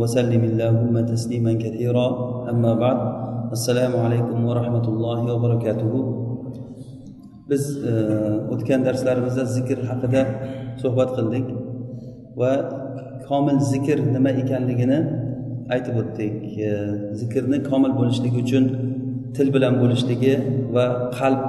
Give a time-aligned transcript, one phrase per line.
[0.00, 2.06] وسلم اللهم تسليما كثيرا
[2.50, 2.98] أما بعد
[3.52, 5.92] السلام عليكم ورحمة الله وبركاته
[7.50, 7.64] biz
[8.54, 10.22] o'tgan darslarimizda zikr haqida
[10.82, 11.46] suhbat qildik
[12.40, 12.52] va
[13.28, 14.98] komil zikr nima ekanligini
[15.74, 16.34] aytib o'tdik
[17.20, 18.64] zikrni komil bo'lishligi uchun
[19.36, 20.34] til bilan bo'lishligi
[20.76, 20.86] va
[21.18, 21.42] qalb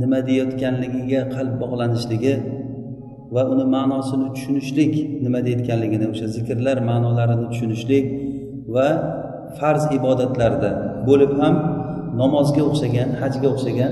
[0.00, 2.34] nima deyayotganligiga qalb bog'lanishligi
[3.35, 4.93] va uni ma'nosini tushunishlik
[5.25, 8.05] nima deyayotganligini o'sha zikrlar ma'nolarini tushunishlik
[8.75, 8.87] va
[9.57, 10.69] farz ibodatlarda
[11.07, 11.55] bo'lib ham
[12.21, 13.91] namozga o'xshagan hajga o'xshagan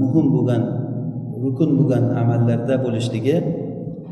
[0.00, 0.62] muhim bo'lgan
[1.44, 3.36] rukun bo'lgan amallarda bo'lishligi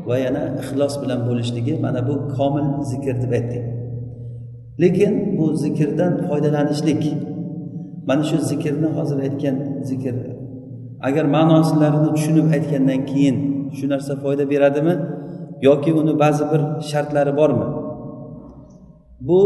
[0.07, 3.63] va yana ixlos bilan bo'lishligi mana bu komil zikr deb aytdik.
[4.81, 7.03] Lekin bu zikrdan foydalanishlik
[8.07, 9.55] mana shu zikrni hozir aytgan
[9.89, 10.15] zikr
[11.07, 13.37] agar ma'nosilarini tushunib aytgandan keyin
[13.77, 14.95] shu narsa foyda beradimi
[15.67, 17.67] yoki uni ba'zi bir shartlari bormi?
[19.27, 19.39] Bu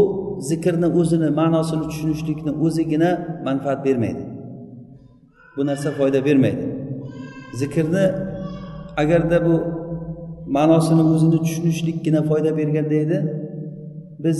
[0.48, 3.10] zikrni o'zini ma'nosini tushunishlikni o'zigina
[3.44, 4.22] manfaat bermaydi.
[5.56, 6.64] Bu narsa foyda bermaydi.
[7.60, 8.04] Zikrni
[9.02, 9.54] agarda bu
[10.56, 13.18] ma'nosini o'zini tushunishlikgina foyda berganda edi
[14.24, 14.38] biz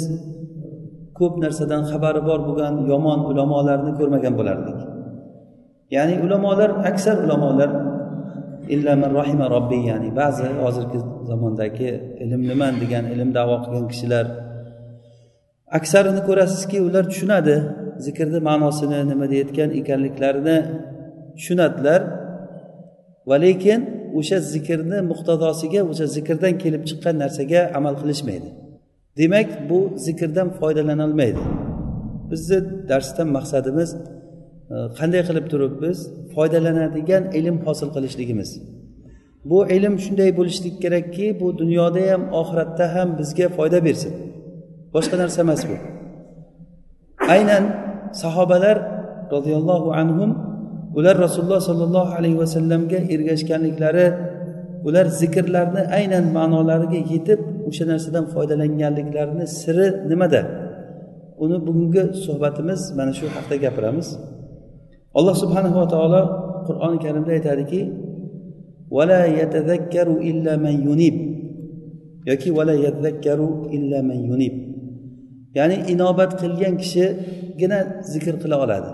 [1.19, 4.79] ko'p narsadan xabari bor bo'lgan yomon ulamolarni ko'rmagan bo'lardik.
[5.97, 7.71] Ya'ni ulamolar aksar ulamolar
[8.75, 10.99] illaman rohima robbiy ya'ni ba'zi hozirgi
[11.31, 11.91] zamondagi
[12.25, 14.27] ilmliman degan ilm davo qilgan kishilar
[15.79, 17.57] aksarini ko'rasizki ular tushunadi
[18.07, 20.57] zikrni ma'nosini nima deyayotgan ekanliklarini
[21.37, 22.01] tushunadilar.
[23.29, 23.81] Va lekin
[24.19, 28.49] o'sha zikrni muqtadosiga o'sha zikrdan kelib chiqqan narsaga amal qilishmaydi.
[29.21, 31.43] Demak bu zikrdan foydalanolmaydi.
[32.31, 32.59] Bizni
[32.91, 33.91] darsdan maqsadimiz
[34.71, 35.99] Э, qanday qilib turib biz
[36.35, 38.51] foydalanadigan ilm hosil qilishligimiz.
[39.51, 44.13] Bu ilm shunday bo'lishlik kerakki bu dunyoda ham oxiratda ham bizga foyda bersin.
[44.95, 45.77] Boshqa narsa emas bu.
[47.35, 47.65] Aynan
[48.23, 48.77] sahobalar
[49.35, 50.31] roziyallohu anhum
[50.99, 54.07] ular rasululloh sollallohu alayhi vasallamga ergashganliklari
[54.87, 60.41] ular zikrlarni aynan ma'nolariga yetib o'sha narsadan foydalanganliklarini siri nimada?
[61.45, 64.09] Uni bugungi suhbatimiz mana shu haqida gapiramiz.
[65.19, 66.23] Alloh subhanahu va taolo
[66.69, 67.81] qur'oni karimda aytadiki
[68.97, 71.17] vala yatazakkaru illa man yunib
[72.31, 74.55] yoki vala yatazakkaru illa man yunib
[75.59, 77.79] ya'ni inobat qilgan kishigina
[78.13, 78.91] zikr qila oladi.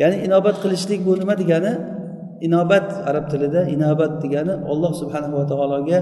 [0.00, 1.72] Ya'ni inobat qilishlik bu nima degani?
[2.46, 5.98] Inobat arab tilida inobat degani olloh subhanahu va taologa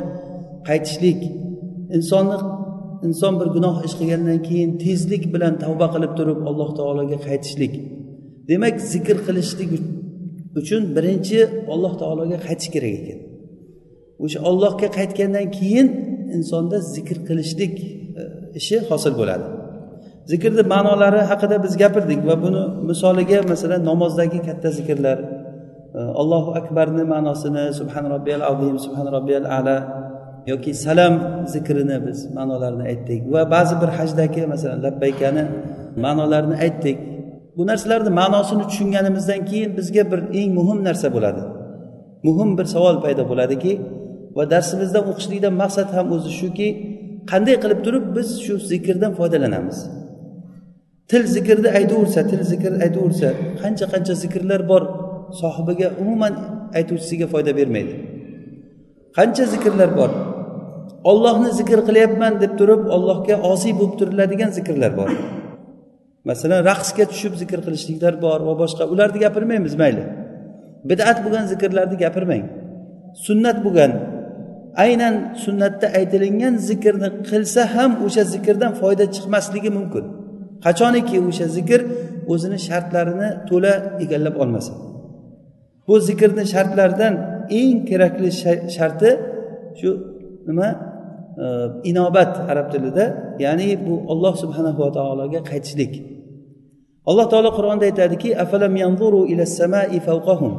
[0.68, 1.20] qaytishlik.
[1.96, 2.36] Insonni
[3.06, 7.74] inson bir gunoh ish qilgandan keyin tezlik bilan tavba qilib turib alloh taologa qaytishlik.
[8.48, 9.70] Demak zikr qilishlik
[10.60, 11.38] uchun birinchi
[11.74, 13.18] alloh taologa qaytish kerak ekan.
[14.24, 15.88] O'sha ollohga qaytgandan keyin
[16.36, 17.74] insonda zikr qilishlik
[18.20, 18.22] e,
[18.60, 19.46] ishi hosil bo'ladi.
[20.30, 25.18] Zikrni ma'nolari haqida biz gapirdik va buni misoliga masalan namozdagi katta zikrlar
[25.98, 29.76] e, allohu akbarni ma'nosini subhan robbiyal azim subhan robbiyal ala
[30.50, 31.14] yoki salam
[31.52, 35.44] zikrini biz ma'nolarini aytdik va ba'zi bir hajdagi masalan labbaykani
[36.04, 36.98] ma'nolarini aytdik.
[37.56, 41.42] Bu narsalarni ma'nosini tushunganimizdan keyin bizga bir eng muhim narsa bo'ladi.
[42.26, 43.72] Muhim bir savol paydo bo'ladiki
[44.36, 46.68] va darsimizda o'qishlikdan maqsad ham o'zi shuki
[47.30, 49.78] qanday qilib turib biz shu zikrdan foydalanamiz?
[51.10, 53.28] Til zikrni aytaversa til zikr aytaversa
[53.62, 54.82] qancha qancha zikrlar bor
[55.40, 56.34] sohibiga umuman
[56.78, 57.94] aytuvchisiga foyda bermaydi.
[59.16, 60.10] Qancha zikrlar bor?
[61.10, 65.10] Ollohni zikr qilyapman deb turib ollohga osiy bo'lib turiladigan zikrlar bor.
[66.28, 70.04] Masalan raqsga tushib zikr qilishliklar bor va boshqa ularni gapirmaymiz mayli.
[70.90, 72.44] Bidat bo'lgan zikrlarni gapirmang.
[73.26, 73.92] Sunnat bo'lgan
[74.84, 75.14] aynan
[75.44, 80.04] sunnatda aytilingan zikrni qilsa ham o'sha zikrdan foyda chiqmasligi mumkin.
[80.64, 81.80] Qachoniki o'sha zikr
[82.32, 83.72] o'zini shartlarini to'la
[84.04, 84.72] egallab olmasa
[85.86, 87.14] bu zikrni shartlaridan
[87.60, 88.30] eng kerakli
[88.76, 89.10] sharti
[89.78, 89.90] shu
[90.48, 90.68] nima?
[91.90, 93.04] Inobat arab tilida
[93.44, 95.92] ya'ni bu olloh subhanahu va taologa qaytishlik.
[97.07, 100.53] alloh taolo qur'onda aytadiki afalam yanzuru ila samai fawqahum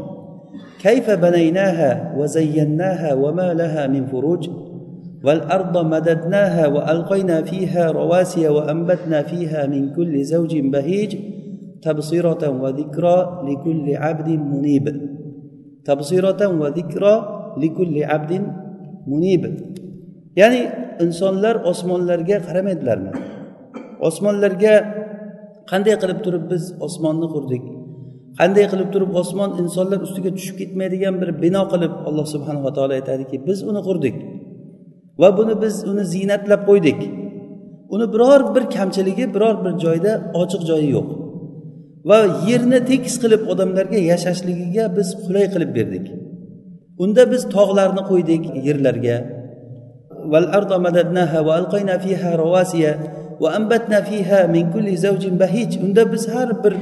[0.82, 4.48] kayfa banaynaha va zayyannaha va ma laha min furuj
[5.18, 11.12] والأرض مددناها وألقينا فيها رواسي وأنبتنا فيها من كل زوج بهيج
[11.82, 13.18] تبصرة وذكرى
[13.50, 14.86] لكل عبد منيب
[15.84, 17.14] تبصرة وذكرى
[17.58, 18.32] لكل عبد
[19.10, 19.42] منيب
[20.38, 20.62] ya'ni
[21.04, 23.10] insonlar osmonlarga qaramaydilarmi
[24.08, 24.72] osmonlarga
[25.73, 27.63] qanday qilib turib biz osmonni qurdik?
[28.39, 33.37] Qanday qilib turib osmon insonlar ustiga tushib ketmaydigan bir bino qilib alloh subhanava taolo aytadiki
[33.47, 34.15] biz uni qurdik
[35.21, 36.99] va buni biz uni ziynatlab qo'ydik.
[37.93, 40.11] Uni biror bir kamchiligi biror bir joyda
[40.41, 41.07] ochiq joyi yo'q.
[42.09, 46.05] Va yerni tekis qilib odamlarga yashashligiga biz qulay qilib berdik.
[47.03, 49.17] Unda biz tog'larni qo'ydik yerlarga.
[55.85, 56.73] Unda biz har bir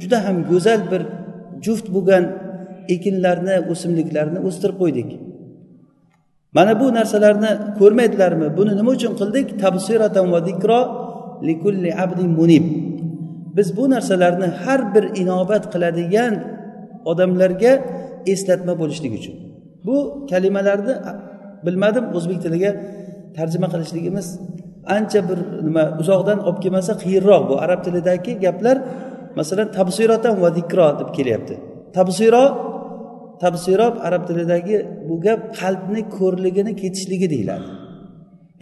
[0.00, 1.02] juda ham go'zal bir
[1.64, 2.24] juft bo'lgan
[2.94, 5.08] ekinlarni o'simliklarni o'stirib qo'ydik.
[6.56, 9.46] Mana bu narsalarni ko'rmaydilarmi buni nima uchun qildik?
[13.56, 16.34] Biz bu narsalarni har bir inobat qiladigan
[17.10, 17.72] odamlarga
[18.32, 19.34] eslatma bo'lishlik uchun.
[19.86, 19.96] Bu
[20.30, 20.94] kalimalarni
[21.66, 22.70] bilmadim o'zbek tiliga
[23.36, 24.26] tarjima qilishligimiz
[24.96, 27.54] ancha bir nima uzoqdan olib kelmasa qiyinroq bu.
[27.64, 28.76] Arab tilidagi gaplar
[29.38, 31.54] masalan tabsirotan va zikro deb kelyapti.
[31.96, 32.44] Tabsiro
[33.42, 34.76] tabsirob arab tilidagi
[35.08, 37.68] bu gap qalbni ko'rligini ketishligi deyiladi.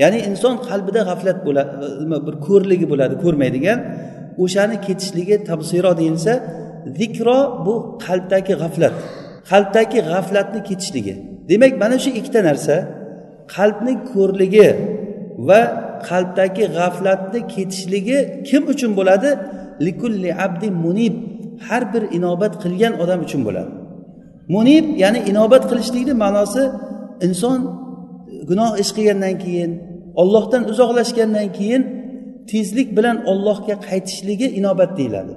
[0.03, 1.73] Ya'ni inson qalbida g'aflat bo'ladi
[2.27, 3.79] bir ko'rligi bo'ladi ko'rmaydigan.
[4.45, 6.33] O'shani ketishligi tabsiro deyilsa
[6.99, 7.75] zikro bu
[8.07, 8.95] qalbdagi g'aflat.
[9.51, 11.15] Qalbdagi g'aflatni ketishligi.
[11.51, 12.75] Demak mana shu ikkita narsa
[13.57, 14.69] qalbni ko'rligi
[15.49, 15.61] va
[16.09, 18.19] qalbdagi g'aflatni ketishligi
[18.49, 19.31] kim uchun bo'ladi?
[19.87, 21.15] Likulli abdi munib
[21.67, 23.71] har bir inobat qilgan odam uchun bo'ladi.
[24.55, 26.63] Munib ya'ni inobat qilishlikni ma'nosi
[27.27, 27.59] inson
[28.49, 29.71] gunoh ish qilgandan keyin
[30.21, 31.83] ollohdan uzoqlashgandan keyin
[32.51, 35.35] tezlik bilan ollohga qaytishligi inobat deyiladi.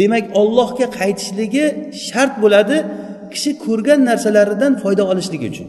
[0.00, 1.64] Demak ollohga qaytishligi
[2.06, 2.76] shart bo'ladi
[3.32, 5.68] kishi ko'rgan narsalaridan foyda olishligi uchun.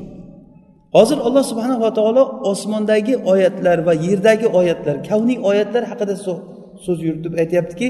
[0.96, 6.16] Hozir alloh subhanava taolo osmondagi oyatlar va yerdagi oyatlar kavniy oyatlar haqida
[6.86, 7.88] so'z yuritib aytyaptiki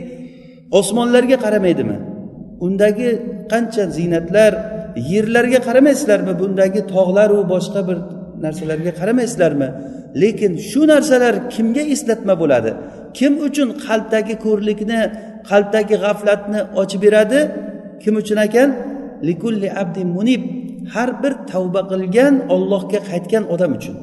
[0.79, 1.97] osmonlarga qaramaydimi
[2.65, 3.09] undagi
[3.51, 4.51] qancha ziynatlar
[5.11, 6.33] yerlarga qaramaysizlarmi?
[6.41, 7.97] Bundagi tog'laru boshqa bir
[8.45, 9.69] narsalarga qaramaysizlarmi?
[10.21, 12.71] Lekin shu narsalar kimga eslatma bo'ladi?
[13.17, 15.01] Kim uchun qalbdagi ko'rlikni
[15.49, 17.39] qalbdagi g'aflatni ochib beradi?
[18.03, 18.69] Kim uchun ekan?
[19.27, 20.41] Likulli abdin munib.
[20.93, 23.95] Har bir tavba qilgan ollohga qaytgan odam uchun.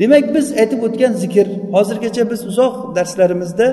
[0.00, 3.66] Demak biz aytib o'tgan zikr hozirgacha biz uzoq darslarimizda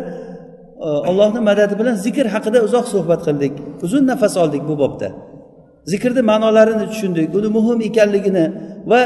[0.85, 3.53] e, allohni madadi bilan zikr haqida uzoq suhbat qildik.
[3.85, 5.09] Uzun nafas oldik bu bobda.
[5.91, 8.45] Zikrni ma'nolarini tushundik uni muhim ekanligini
[8.91, 9.01] va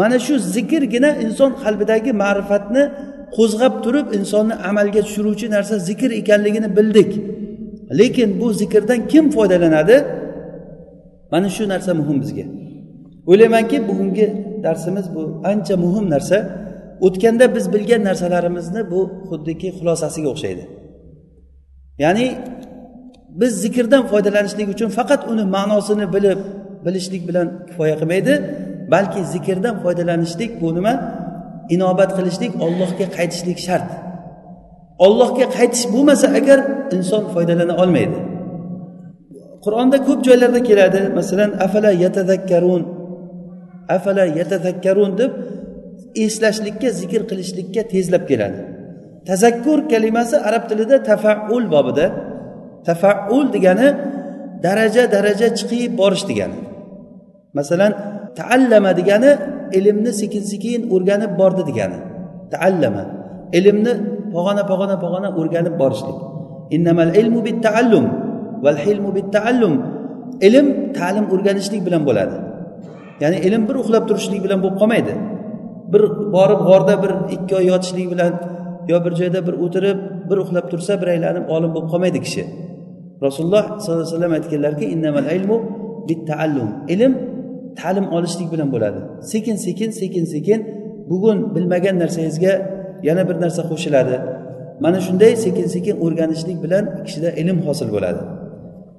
[0.00, 2.82] mana shu zikrgina inson qalbidagi ma'rifatni
[3.36, 7.10] qo'zg'ab turib insonni amalga tushiruvchi narsa zikr ekanligini bildik.
[7.98, 9.96] Lekin bu zikrdan kim foydalanadi?
[11.32, 12.46] Mana shu narsa muhim bizga.
[13.30, 14.26] O'ylaymanki bugungi
[14.64, 16.38] darsimiz bu ancha muhim narsa.
[17.06, 20.64] O'tganda biz bilgan narsalarimizni bu xuddiki xulosasiga o'xshaydi.
[22.04, 22.26] Ya'ni
[23.40, 26.40] biz zikrdan foydalanishlik uchun faqat uni ma'nosini bilib
[26.86, 28.34] bilishlik bilan kifoya qilmaydi
[28.94, 30.94] balki zikrdan foydalanishlik bu nima?
[31.74, 33.90] Inobat qilishlik ollohga qaytishlik shart.
[35.06, 36.58] Ollohga qaytish bo'lmasa agar
[36.96, 38.18] inson foydalana olmaydi.
[39.64, 41.00] Qur'onda ko'p joylarda keladi.
[41.18, 42.82] Masalan afala yatadakkarun
[43.94, 45.32] afala yatazakkarun deb
[46.24, 48.60] eslashlikka zikr qilishlikka tezlab keladi.
[49.28, 52.06] Tazakkur kalimasi arab tilida tafaul bobida.
[52.88, 53.88] Tafaul degani
[54.64, 56.58] daraja daraja chiqib borish degani.
[57.58, 57.92] Masalan
[58.38, 59.30] taallama degani
[59.78, 61.98] ilmni sekin sekin o'rganib bordi degani.
[62.52, 63.04] Taallama.
[63.58, 63.92] Ilmni
[64.34, 66.18] pog'ona pog'ona pog'ona o'rganib borishlik.
[66.76, 68.04] Innamal ilmu bit taallum
[68.64, 69.74] val hilmu bit taallum
[70.46, 70.66] ilm
[70.98, 72.36] ta'lim o'rganishlik bilan bo'ladi.
[73.22, 75.14] Ya'ni ilm bir uxlab turishlik bilan bo'lib qolmaydi.
[75.92, 76.02] Bir
[76.36, 78.32] borib g'orda bir ikki oy yotishlik bilan
[78.90, 82.42] yo bir joyda bir o'tirib bir uxlab tursa bir aylanib olim bo'lib qolmaydi kishi.
[83.26, 85.56] Rasululloh sollallohu alayhi vasallam aytganlarki innamal ilmu
[86.08, 87.12] bittaallum ilm
[87.80, 89.00] ta'lim olishlik bilan bo'ladi.
[89.32, 90.60] Sekin sekin sekin sekin
[91.10, 92.52] bugun bilmagan narsangizga
[93.08, 94.16] yana bir narsa qo'shiladi.
[94.84, 98.22] Mana shunday sekin sekin o'rganishlik bilan kishida ilm hosil bo'ladi.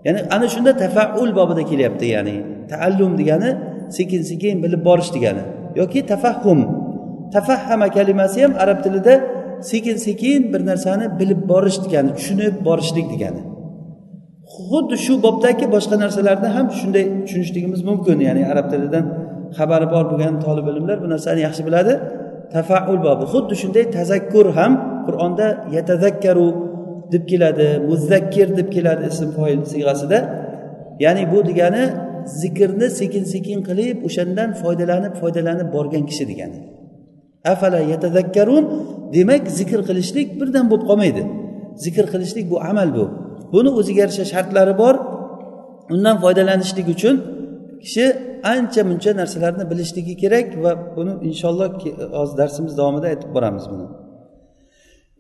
[0.06, 2.36] Ya'ni ana shunda tafaul bobida kelyapti ya'ni
[2.72, 3.50] taallum degani
[3.98, 5.44] sekin sekin bilib borish degani.
[5.76, 6.60] Yoki tafahhum.
[7.34, 9.14] Tafahhama kalimasi ham arab tilida
[9.62, 13.42] sekin sekin bir narsani bilib borish degani tushunib borishlik degani.
[14.70, 19.06] Xuddi shu bobdagi boshqa narsalarni ham shunday tushunishligimiz mumkin ya'ni arab tilidan
[19.58, 21.94] xabari bor bo'lgan tolib ilmlar bu narsani yaxshi biladi.
[22.56, 24.72] Tafaul bobi xuddi shunday tazakkur ham
[25.08, 26.48] qur'onda yatazakkaru
[27.14, 30.20] deb keladi muzakkir deb keladi ism foil siyg'asida
[31.06, 31.84] ya'ni bu degani
[32.42, 36.60] zikrni sekin sekin qilib o'shandan foydalanib foydalanib borgan kishi degani
[37.54, 38.64] afala yatazakkarun?
[39.16, 41.24] Demak zikr qilishlik birdan bo'lib qolmaydi.
[41.86, 43.06] Zikr qilishlik bu amal bu.
[43.54, 44.96] Buni o'ziga yarasha shartlari bor.
[45.94, 47.16] Undan foydalanishlik uchun
[47.84, 48.06] kishi
[48.54, 51.70] ancha muncha narsalarni bilishligi kerak va buni inshaalloh
[52.20, 53.86] hozir darsimiz davomida aytib boramiz buni.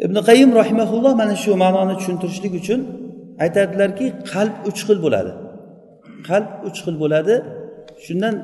[0.05, 2.79] Ibn qayim rahimaulloh mana shu ma'noni tushuntirishlik uchun
[3.43, 5.31] aytadilarki qalb uch xil bo'ladi.
[6.27, 7.35] Qalb uch xil bo'ladi.
[8.05, 8.35] Shundan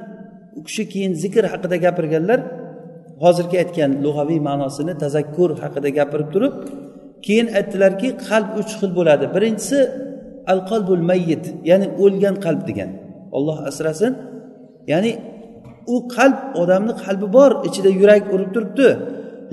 [0.58, 2.39] u kishi keyin zikr haqida gapirganlar
[3.24, 6.53] hozirgi aytgan lug'aviy ma'nosini tazakkur haqida gapirib turib
[7.25, 9.25] keyin aytdilarki qalb uch xil bo'ladi.
[9.36, 9.80] Birinchisi
[10.51, 12.89] al qalbul mayyit ya'ni o'lgan qalb degan.
[13.38, 14.13] Olloh asrasin.
[14.92, 15.12] Ya'ni
[15.94, 18.89] u qalb odamni qalbi bor ichida yurak urib turibdi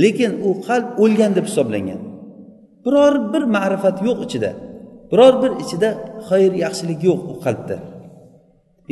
[0.05, 2.01] lekin u qalb o'lgan deb hisoblangan.
[2.85, 4.51] Biror bir ma'rifat yo'q ichida.
[5.11, 5.89] Biror bir ichida
[6.29, 7.77] xayr yaxshilik yo'q u qalbda.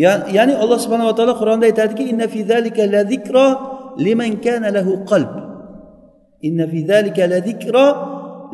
[0.05, 3.47] Ya'ni alloh subhanava taolo qur'onda aytadiki inna fi zalika la zikro
[4.07, 5.33] liman kana lahu qalb.
[6.49, 7.87] Inna fi zalika la zikro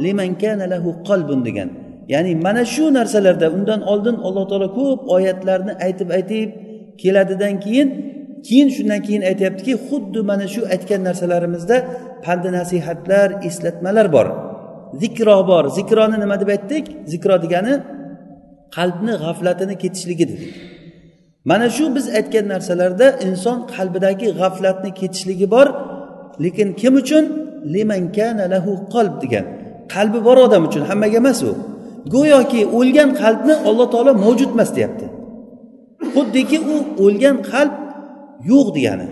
[0.05, 1.69] liman kana lahu qalbun degan.
[2.13, 6.49] Ya'ni mana shu narsalarda undan oldin alloh taolo ko'p oyatlarni aytib aytib
[7.03, 7.89] keladidan keyin
[8.47, 11.77] keyin shundan keyin aytyaptiki xuddi mana shu aytgan narsalarimizda
[12.25, 14.27] pandi nasihatlar eslatmalar bor.
[15.03, 15.65] Zikro bor.
[15.77, 16.85] Zikroni nima deb aytdik?
[17.13, 17.75] Zikro degani
[18.77, 20.53] qalbni g'aflatini ketishligi dedik
[21.45, 25.67] mana shu biz aytgan narsalarda inson qalbidagi g'aflatni ketishligi bor.
[26.45, 27.25] Lekin kim uchun?
[27.75, 29.45] Liman kana lahu qalb degan.
[29.95, 31.53] Qalbi bor odam uchun hammaga emas u.
[32.15, 35.07] Go'yoki o'lgan qalbni alloh taolo mavjud emas deyapti.
[36.15, 37.75] Xuddiki u o'lgan qalb
[38.51, 39.07] yo'q degani.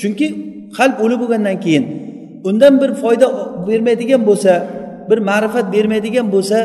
[0.00, 0.26] Chunki
[0.78, 1.84] qalb o'lib bo'lgandan keyin
[2.48, 3.26] undan bir foyda
[3.68, 4.52] bermaydigan bo'lsa
[5.10, 6.58] bir ma'rifat bermaydigan bo'lsa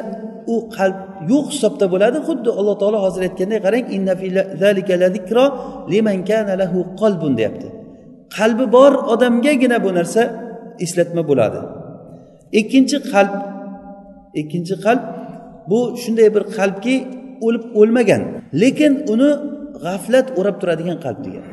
[0.53, 0.98] u qalb
[1.31, 3.86] yo'q hisobda bo'ladi xuddi alloh taolo hozir aytganday qarang
[7.39, 7.67] deyapti.
[8.38, 10.21] Qalbi bor odamgagina bu narsa
[10.86, 11.60] eslatma bo'ladi.
[12.60, 13.33] Ikkinchi qalb
[14.41, 15.03] ikkinchi qalb
[15.69, 16.95] bu shunday bir qalbki
[17.45, 18.21] o'lib o'lmagan
[18.62, 19.29] lekin uni
[19.86, 21.45] g'aflat o'rab turadigan qalb degan.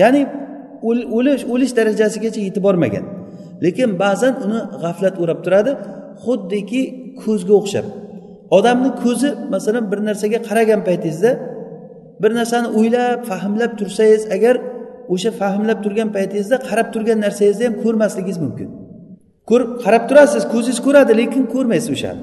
[0.00, 0.22] Ya'ni
[1.16, 3.04] o'lish o'lish darajasigacha yetib bormagan
[3.64, 5.72] lekin ba'zan uni g'aflat o'rab turadi
[6.24, 6.82] xuddiki
[7.22, 7.86] ko'zga o'xshab.
[8.56, 11.30] Odamni ko'zi masalan bir narsaga qaragan paytingizda
[12.22, 14.54] bir narsani o'ylab fahmlab tursangiz agar
[15.14, 18.68] o'sha fahmlab turgan paytingizda qarab turgan narsangizni ham ko'rmasligingiz mumkin.
[19.50, 22.22] Ko'rib qarab turasiz ko'zingiz ko'radi lekin ko'rmaysiz o'shani.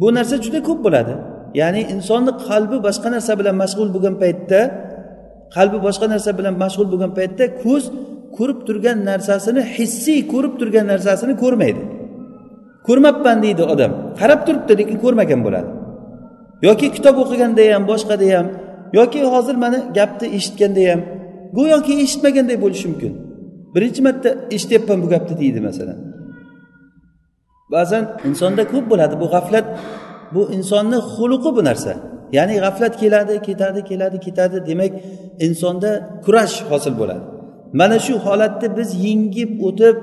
[0.00, 1.14] Bu narsa juda ko'p bo'ladi.
[1.60, 4.60] Ya'ni insonni qalbi boshqa narsa bilan mashg'ul bo'lgan paytda
[5.56, 7.84] qalbi boshqa narsa bilan mashg'ul bo'lgan paytda ko'z
[8.36, 11.82] ko'rib turgan narsasini hissiy ko'rib turgan narsasini ko'rmaydi.
[12.86, 13.92] Ko'rmabman deydi odam.
[14.20, 15.70] Qarab turibdi lekin ko'rmagan bo'ladi.
[16.68, 18.46] Yoki kitob o'qiganda ham boshqada ham
[18.98, 21.00] yoki hozir mana gapni eshitganda ham
[21.58, 23.12] go'yoki eshitmaganday bo'lishi mumkin.
[23.74, 25.98] Birinchi marta eshityapman bu gapni deydi masalan.
[27.74, 29.66] Ba'zan insonda ko'p bo'ladi bu g'aflat
[30.34, 31.92] bu insonni xuluqi bu narsa.
[32.36, 34.92] Ya'ni g'aflat keladi ketadi keladi ketadi demak
[35.46, 35.90] insonda
[36.24, 37.24] kurash hosil bo'ladi.
[37.80, 39.96] Mana shu holatni biz yengib o'tib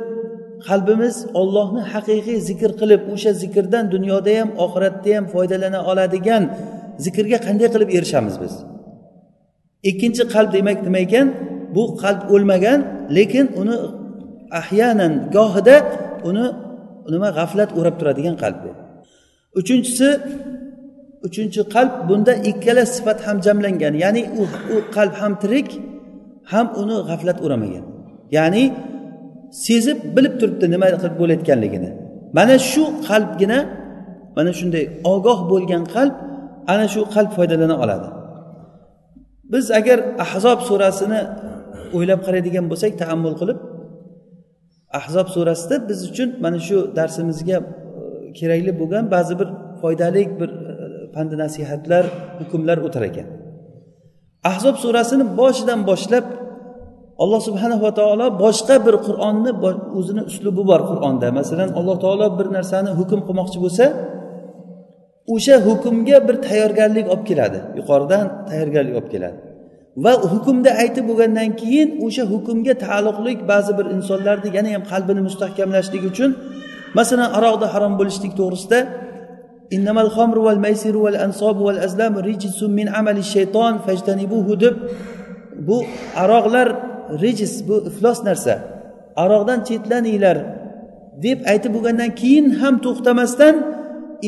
[0.68, 6.44] qalbimiz ollohni haqiqiy zikr qilib o'sha zikrdan dunyoda ham oxiratda ham foydalana oladigan
[7.06, 8.54] zikrga qanday qilib erishamiz biz?
[9.90, 11.28] Ikkinchi qalb demak nima ekan?
[11.76, 12.80] Bu qalb o'lmagan
[13.18, 13.76] lekin uni
[14.60, 15.76] ahyanan gohida
[16.30, 16.46] uni
[17.14, 18.72] nima g'aflat o'rab turadigan qalb bu.
[19.60, 20.10] Uchinchisi
[21.28, 23.94] uchinchi qalb bunda ikkala sifat ham jamlangan.
[24.04, 25.70] Ya'ni u u qalb ham tirik
[26.52, 27.86] ham uni g'aflat o'ramagan.
[28.38, 28.64] Ya'ni
[29.52, 31.90] sezib bilib turibdi nima qilib bo'layotganligini.
[32.38, 33.60] Mana shu qalbgina
[34.38, 36.16] mana shunday ogoh bo'lgan qalb
[36.74, 38.08] ana shu qalb foydalana oladi.
[39.54, 41.22] Biz agar ahzob surasini
[41.96, 43.60] o'ylab qaraydigan bo'lsak taammul qilib
[45.00, 47.64] ahzob surasida biz uchun mana shu darsimizga e,
[48.40, 49.50] kerakli bo'lgan ba'zi bir
[49.82, 50.74] foydali bir e,
[51.16, 52.06] pandi nasihatlar
[52.40, 53.28] hukmlar o'tar ekan.
[54.52, 56.26] Ahzob surasini boshidan boshlab
[57.24, 59.52] alloh subhanahu va taolo boshqa bir qur'onni
[60.00, 61.28] o'zini uslubi bor qur'onda.
[61.40, 63.86] Masalan alloh taolo bir narsani hukm qilmoqchi bo'lsa
[65.34, 67.60] o'sha hukmga bir tayyorgarlik olib keladi.
[67.80, 69.38] Yuqoridan tayyorgarlik olib keladi.
[70.04, 76.04] Va hukmda aytib bo'lgandan keyin o'sha hukmga taalluqli ba'zi bir insonlarni yana ham qalbini mustahkamlashlik
[76.12, 76.30] uchun
[77.00, 78.80] masalan aroqda harom bo'lishlik to'g'risida
[79.76, 84.76] innamal xomru val maysiru val ansobu val azlamu rijsun min amali shayton fajtanibuhu deb
[85.68, 85.78] bu
[86.24, 86.68] aroqlar
[87.23, 88.55] rijis bu iflos narsa
[89.23, 90.39] aroqdan chetlaninglar
[91.25, 93.57] deb aytib bo'lgandan keyin ham to'xtamasdan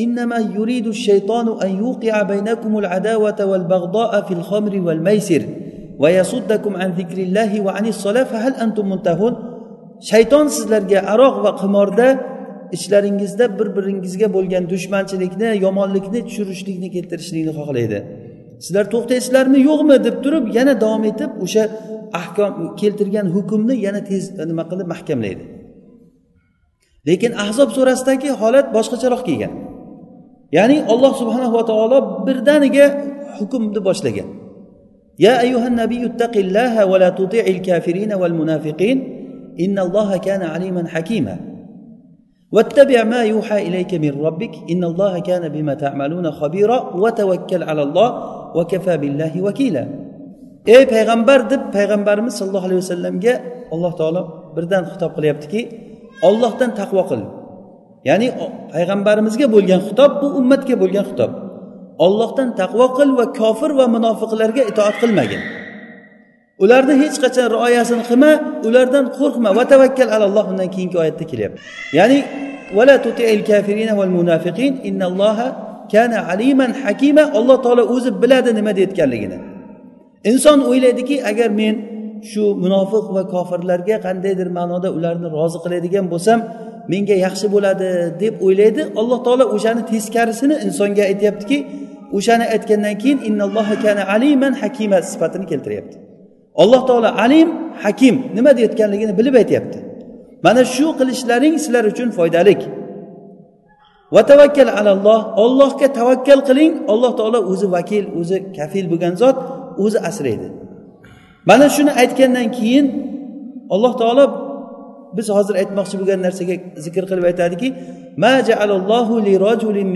[0.03, 5.41] إنما يريد الشيطان أن يوقع بينكم العداوة والبغضاء في الخمر والميسر
[5.99, 9.35] ويصدكم عن ذكر الله وعن الصلاة فهل أنتم منتهون
[10.09, 12.07] shayton sizlarga aroq va qimorda
[12.75, 17.99] ichlaringizda bir biringizga bo'lgan dushmanchilikni yomonlikni tushirishlikni keltirishlikni xohlaydi
[18.63, 21.63] sizlar to'xtaysizlarmi yo'qmi deb turib yana davom etib o'sha
[22.19, 25.43] ahkom keltirgan hukmni yana tez nima qilib mahkamlaydi
[27.07, 29.53] lekin ahzob surasidagi holat boshqacharoq kelgan
[30.57, 32.85] ya'ni alloh subhanahu va taolo birdaniga
[33.37, 34.29] hukmni boshlagan
[35.19, 38.97] يا أيها النبي اتق الله ولا تطيع الكافرين والمنافقين
[39.59, 41.39] إن الله كان عليما حكيما
[42.51, 48.09] واتبع ما يوحى إليك من ربك إن الله كان بما تعملون خبيرا وتوكل على الله
[49.48, 49.84] vakila
[50.74, 53.34] ey payg'ambar deb payg'ambarimiz sollallohu alayhi vasallamga
[53.74, 54.22] alloh taolo
[54.56, 55.60] birdan xitob qilyaptiki
[56.28, 57.22] ollohdan taqvo qil.
[58.08, 58.28] Ya'ni
[58.74, 61.30] payg'ambarimizga bo'lgan xitob bu ummatga bo'lgan xitob.
[62.04, 65.42] Ollohdan taqvo qil va kofir va munofiqlarga itoat qilmagin.
[66.62, 68.32] Ularni hech qachon rioyasini qilma
[68.68, 69.48] ulardan qo'rqma.
[69.58, 71.58] Va tavakkal alalloh undan keyingi oyatda kelyapti.
[71.98, 72.18] Ya'ni
[74.18, 75.48] munafiqin innalloha
[75.92, 79.38] kana aliman hakima alloh taolo o'zi biladi nima deyotganligini.
[80.30, 81.74] Inson o'ylaydiki agar men
[82.30, 86.38] shu munofiq va kofirlarga qandaydir ma'noda ularni rozi qiladigan bo'lsam
[86.92, 87.88] menga yaxshi bo'ladi
[88.22, 91.58] deb o'ylaydi alloh taolo o'shani teskarisini insonga aytyaptiki
[92.16, 95.96] o'shani aytgandan keyin innalloha kana aliman hakima sifatini keltiryapti.
[96.62, 97.48] Alloh taolo alim
[97.84, 99.78] hakim nima deyotganligini bilib aytyapti.
[100.46, 102.60] Mana shu qilishlaring sizlar uchun foydalik.
[104.14, 106.72] Va tavakkal alalloh ollohga tavakkal qiling.
[106.92, 109.36] Alloh taolo o'zi vakil o'zi kafil bo'lgan zot
[109.84, 110.48] o'zi asraydi.
[111.48, 112.86] Mana shuni aytgandan keyin
[113.74, 114.24] alloh taolo
[115.16, 117.68] biz hozir aytmoqchi bo'lgan narsaga zikr qilib aytadiki
[118.22, 118.32] ma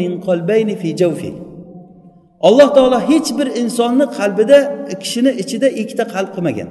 [0.01, 0.91] min qalbayni fi
[2.49, 4.59] alloh taolo hech bir insonni qalbida
[5.03, 6.69] kishini ichida ikkita qalb qilmagan.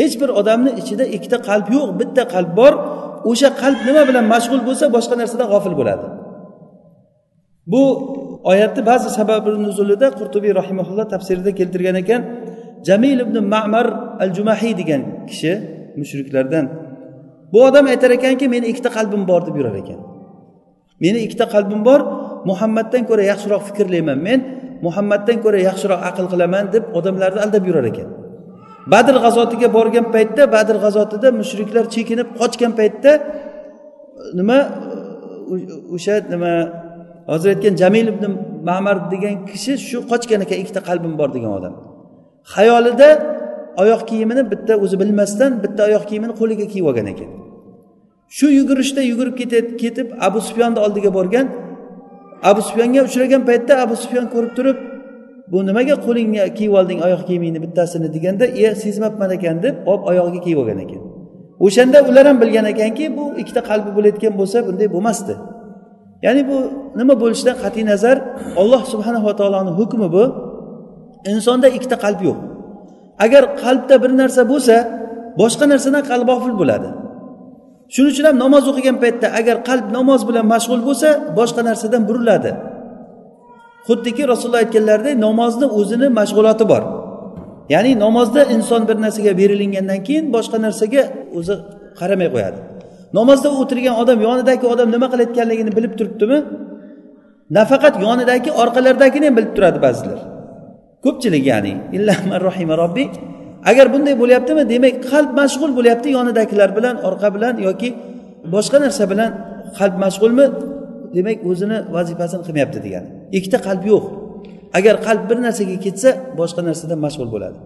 [0.00, 2.74] Hech bir odamni ichida ikkita qalb yo'q bitta qalb bor.
[3.30, 6.06] O'sha qalb nima bilan mashg'ul bo'lsa boshqa narsadan g'ofil bo'ladi.
[7.72, 7.82] Bu
[8.52, 12.20] oyatni ba'zi sababi nuzulida qurtubiy rahimaulloh tafsirida keltirgan ekan
[12.88, 13.86] jamil ibn mamar
[14.22, 15.52] al jumahiy degan kishi
[16.00, 16.64] mushriklardan.
[17.52, 20.00] Bu odam aytar ekanki meni ikkita qalbim bor deb yurar ekan.
[21.04, 22.00] Meni ikkita qalbim bor
[22.50, 24.18] muhammaddan ko'ra yaxshiroq fikrlayman.
[24.28, 24.40] Men
[24.86, 28.08] muhammaddan ko'ra yaxshiroq aql qilaman deb odamlarni aldab yurar ekan.
[28.92, 33.12] Badr g'azotiga borgan paytda badr g'azotida mushriklar chekinib qochgan paytda
[34.38, 34.58] nima
[35.94, 36.52] o'sha nima
[37.30, 38.24] hozir aytgan jamil ibn
[38.68, 41.74] mamar degan kishi shu qochgan ekan ikkita qalbim bor degan odam.
[42.54, 43.08] Xayolida
[43.82, 47.30] oyoq kiyimini bitta o'zi bilmasdan bitta oyoq kiyimini qo'liga kiyib olgan ekan.
[48.36, 49.34] Shu yugurishda yugurib
[49.82, 51.46] ketib abu sufyonni oldiga borgan
[52.50, 54.78] abu sufyonga uchragan paytda abu sufyon ko'rib turib
[55.52, 60.40] bu nimaga qo'lingga kiyib olding oyoq kiyimingni bittasini deganda e sezmabman ekan deb olib oyog'iga
[60.44, 61.02] kiyib olgan ekan.
[61.66, 65.34] O'shanda ular ham bilgan ekanki bu ikkita qalbi bo'layotgan bo'lsa bunday bo'lmasdi.
[66.26, 66.58] Ya'ni bu
[66.98, 68.16] nima bo'lishidan qat'iy nazar
[68.60, 70.24] olloh subhanava taoloni hukmi bu.
[71.32, 72.38] Insonda ikkita qalb yo'q.
[73.24, 74.76] Agar qalbda bir narsa bo'lsa
[75.40, 76.88] boshqa narsadan qalb g'ofil bo'ladi.
[77.94, 81.08] Shuning uchun ham namoz o'qigan paytda agar qalb namoz bilan mashg'ul bo'lsa
[81.38, 82.50] boshqa narsadan buriladi.
[83.88, 86.82] Xuddiki rasululloh aytganlaridek namozni o'zini mashg'uloti bor.
[87.74, 91.02] Ya'ni namozda inson bir narsaga berilingandan keyin boshqa narsaga
[91.38, 91.54] o'zi
[92.00, 92.58] qaramay qo'yadi.
[93.18, 96.38] Namozda o'tirgan odam yonidagi odam nima qilayotganligini bilib turibdimi?
[97.58, 100.18] Nafaqat yonidagi orqalaridagini ham bilib turadi ba'zilar.
[101.04, 101.72] Ko'pchilik ya'ni
[102.46, 103.04] rohima robbi.
[103.70, 107.88] Agar bunday bo'lyaptimi demak qalb mashg'ul bo'lyapti yonidagilar bilan orqa bilan yoki
[108.54, 109.30] boshqa narsa bilan
[109.78, 110.46] qalb mashg'ulmi?
[111.16, 113.17] Demak o'zini vazifasini qilmayapti degani.
[113.36, 114.04] Ikkita qalb yo'q.
[114.78, 116.08] Agar qalb bir narsaga ketsa
[116.40, 117.58] boshqa narsada mashg'ul bo'ladi.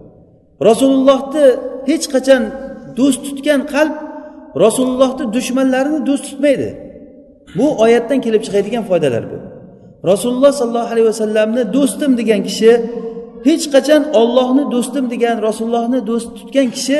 [0.69, 1.45] Rasulullohni
[1.91, 2.43] hech qachon
[2.99, 3.95] do'st tutgan qalb
[4.65, 6.69] rasulullohni dushmanlarini do'st tutmaydi.
[7.57, 9.39] Bu oyatdan kelib chiqadigan foydalar bu.
[10.11, 12.73] Rasululloh sollallohu alayhi vasallamni do'stim degan kishi
[13.49, 16.99] hech qachon ollohni do'stim degan rasulullohni do'st tutgan kishi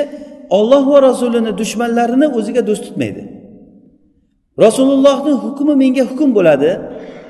[0.59, 3.23] olloh va rasulini dushmanlarini o'ziga do'st tutmaydi.
[4.65, 6.71] Rasulullohni hukmi menga hukm bo'ladi.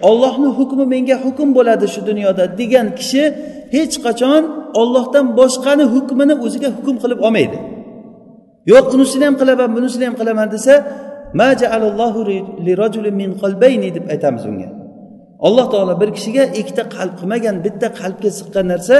[0.08, 3.22] Ollohni hukmi menga hukm bo'ladi shu dunyoda degan kishi
[3.76, 4.42] hech qachon
[4.80, 7.58] ollohdan boshqani hukmini o'ziga hukm qilib olmaydi.
[8.72, 10.74] Yo'q unisini ham qilaman bunisini ham qilaman desa
[11.38, 11.48] ma
[13.20, 13.30] min
[13.96, 14.68] deb aytamiz unga.
[15.46, 18.96] Alloh taolo bir kishiga ikkita qalb qilmagan bitta qalbga siqqan narsa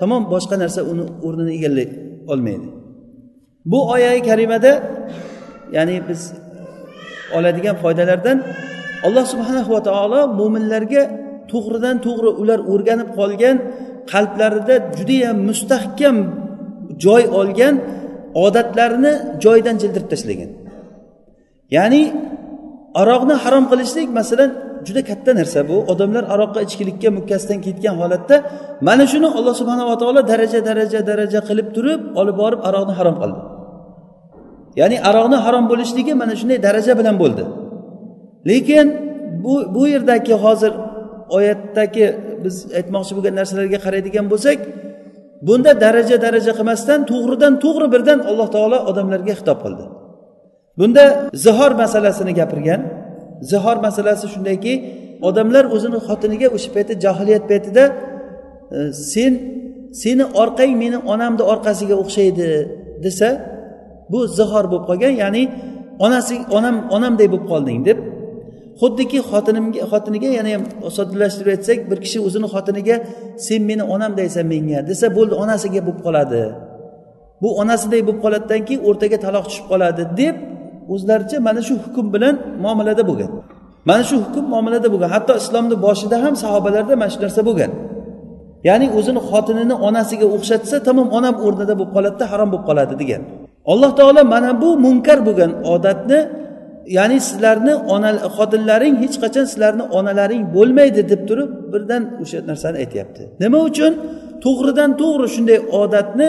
[0.00, 1.88] tamom boshqa narsa uni o'rnini egallay
[2.32, 2.68] olmaydi.
[3.70, 4.72] Bu oyai karimada
[5.76, 6.20] ya'ni biz
[7.36, 8.38] oladigan foydalardan
[9.06, 11.02] alloh subhanahu va taolo mo'minlarga
[11.52, 13.56] to'g'ridan to'g'ri ular o'rganib qolgan
[14.12, 16.16] qalblarida judayam mustahkam
[17.04, 17.74] joy olgan
[18.46, 19.12] odatlarini
[19.44, 20.50] joyidan jildirib tashlagan.
[21.76, 22.02] Ya'ni
[23.00, 24.50] aroqni harom qilishlik masalan
[24.86, 25.76] juda katta narsa bu.
[25.92, 28.36] Odamlar aroqqa ichkilikka mukkasidan ketgan holatda
[28.88, 33.40] mana shuni alloh subhanava taolo daraja daraja daraja qilib turib olib borib aroqni harom qildi.
[34.80, 37.44] Ya'ni aroqni harom bo'lishligi mana shunday daraja bilan bo'ldi.
[38.48, 38.86] Lekin
[39.44, 40.72] bu bu yerdagi hozir
[41.36, 42.06] oyatdagi
[42.44, 44.58] biz aytmoqchi bo'lgan narsalarga qaraydigan bo'lsak
[45.48, 49.84] bunda daraja daraja qilmasdan to'g'ridan to'g'ri birdan alloh taolo odamlarga xitob qildi.
[50.78, 51.04] Bunda
[51.44, 52.80] zihor masalasini gapirgan
[53.50, 54.72] zihor masalasi shundayki
[55.28, 57.84] odamlar o'zini xotiniga o'sha paytda johiliyat paytida
[58.76, 58.78] e,
[59.12, 59.32] sen
[60.02, 62.48] seni orqang meni onamni orqasiga o'xshaydi
[63.04, 63.28] desa
[64.12, 65.42] bu zihor bo'lib qolgan ya'ni
[66.06, 67.98] onasi onam onamday bo'lib qolding deb
[68.80, 70.62] xuddiki xotinimga xotiniga yana ham
[70.96, 72.96] soddalashtirib aytsak bir kishi o'zini xotiniga
[73.46, 76.42] sen meni onam deysan menga desa bo'ldi onasiga bo'lib qoladi.
[77.42, 80.34] Bu onasiday bo'lib qoladidan keyin o'rtaga taloq tushib qoladi deb
[80.94, 83.30] o'zlaricha mana shu hukm bilan muomalada bo'lgan.
[83.88, 85.10] Mana shu hukm muomalada bo'lgan.
[85.14, 87.70] Hatto islomni boshida ham sahobalarda mana shu narsa bo'lgan.
[88.68, 93.22] Ya'ni o'zini xotinini onasiga o'xshatsa tamom onam o'rnida bo'lib qoladida harom bo'lib qoladi degan.
[93.72, 96.18] Alloh taolo mana bu munkar bo'lgan odatni
[96.96, 103.22] ya'ni sizlarni ona xotinlaring hech qachon sizlarni onalaring bo'lmaydi deb turib birdan o'sha narsani aytyapti.
[103.42, 103.92] Nima uchun?
[104.44, 106.28] To'g'ridan to'g'ri shunday odatni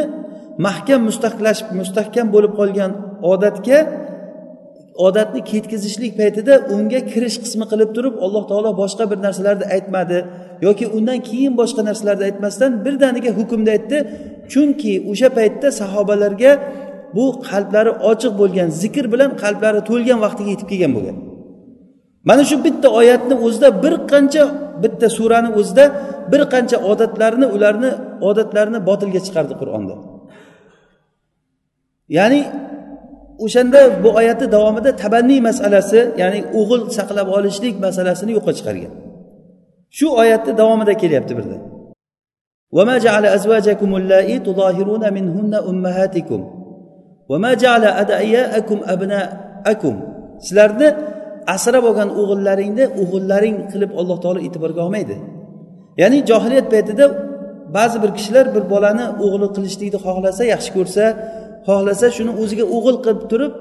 [0.67, 2.91] mahkam mustahklashib mustahkam bo'lib qolgan
[3.31, 3.79] odatga
[5.07, 10.17] odatni ketkazishlik paytida unga kirish qismi qilib turib alloh taolo boshqa bir narsalarni aytmadi
[10.67, 13.97] yoki undan keyin boshqa narsalarni aytmasdan birdaniga hukmni aytdi.
[14.51, 16.51] Chunki o'sha paytda sahobalarga
[17.16, 21.16] bu qalblari ochiq bo'lgan zikr bilan qalblari to'lgan vaqtiga yetib kelgan bo'lgan
[22.28, 24.44] mana shu bitta oyatni o'zida bir qancha
[24.82, 25.84] bitta surani o'zida
[26.32, 27.90] bir qancha odatlarni ularni
[28.28, 29.94] odatlarini botilga chiqardi qur'onda
[32.18, 32.40] ya'ni
[33.44, 38.92] o'shanda bu oyatni davomida tabanniy masalasi ya'ni o'g'il saqlab olishlik masalasini yo'qqa chiqargan
[39.98, 41.58] shu oyatni davomida kelyapti birda
[42.76, 46.57] وما جعل أزواجكم اللائي تظاهرون منهن أمهاتكم
[50.45, 50.87] sizlarni
[51.55, 55.15] asrab olgan o'g'illaringni o'g'illaring qilib alloh taolo e'tiborga olmaydi.
[56.01, 57.05] Ya'ni johiliyat paytida
[57.77, 61.03] ba'zi bir kishilar bir bolani o'g'li qilishlikni xohlasa yaxshi ko'rsa
[61.67, 63.53] xohlasa shuni o'ziga o'g'il qilib turib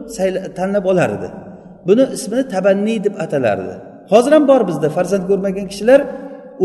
[0.59, 1.29] tanlab olar edi
[1.89, 3.75] buni ismini tabanniy deb atalardi.
[4.13, 6.01] Hozir ham bor bizda farzand ko'rmagan kishilar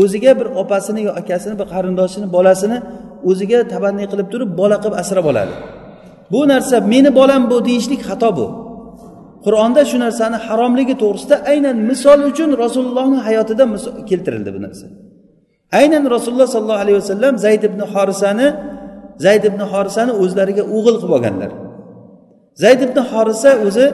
[0.02, 2.78] o'ziga bir opasini yo akasini bir qarindoshini bolasini
[3.30, 5.54] o'ziga tabanniy qilib turib bola qilib asrab oladi.
[6.32, 8.46] Bu narsa meni bolam bu deyishlik xato bu.
[9.44, 13.64] Qur'onda shu narsani haromligi to'g'risida aynan misol uchun rasulullohni hayotida
[14.10, 14.86] keltirildi bu narsa.
[15.80, 18.48] Aynan rasululloh sollallohu alayhi vasallam zayd ibn horisani
[19.24, 21.50] zayd ibn horisani o'zlariga o'g'il qilib olganlar.
[22.62, 23.86] Zayd ibn horisa o'zi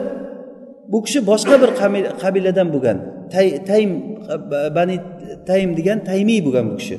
[0.91, 1.69] bu kishi boshqa bir
[2.23, 2.97] qabiladan bo'lgan
[3.69, 3.91] taym
[4.77, 4.95] bani
[5.49, 6.97] taym degan taymiy bo'lgan bu kishi.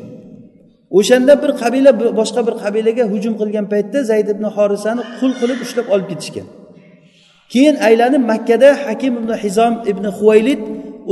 [0.98, 5.86] O'shanda bir qabila boshqa bir qabilaga hujum qilgan paytda zayd ibn horisani qul qilib ushlab
[5.94, 6.46] olib ketishgan.
[7.52, 10.60] Keyin aylanib makkada hakim ibn hizom ibn huvaylid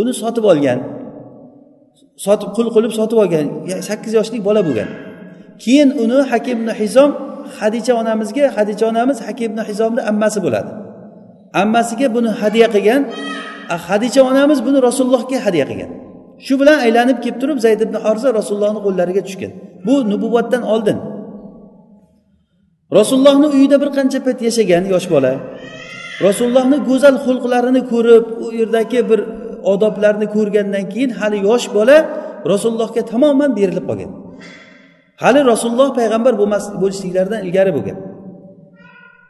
[0.01, 0.79] uni sotib olgan.
[2.27, 3.47] Sotib qul qilib sotib olgan
[3.89, 4.89] sakkiz yoshlik bola bo'lgan.
[5.63, 7.11] Keyin uni hakim ibn hizom
[7.59, 10.71] hadicha onamizga hadicha onamiz hakim ibn hizomni ammasi bo'ladi.
[11.63, 13.03] Ammasiga buni hadya qilgan
[13.89, 15.91] hadicha onamiz buni rasulullohga hadya qilgan.
[16.47, 19.53] Shu bilan aylanib kelib turib zayd ibn horza rasulullohni qo'llariga tushgan.
[19.87, 20.99] Bu nubuvatdan oldin.
[22.99, 25.33] Rasulullohni uyida bir qancha payt yashagan yosh bola
[26.27, 29.21] rasulullohni go'zal xulqlarini ko'rib u yerdagi bir
[29.73, 31.97] odoblarni ko'rgandan keyin hali yosh bola
[32.53, 34.11] rasulullohga tamoman berilib qolgan.
[35.23, 37.99] Hali rasululloh payg'ambar bo'lmas bo'lishliklaridan ilgari bo'lgan.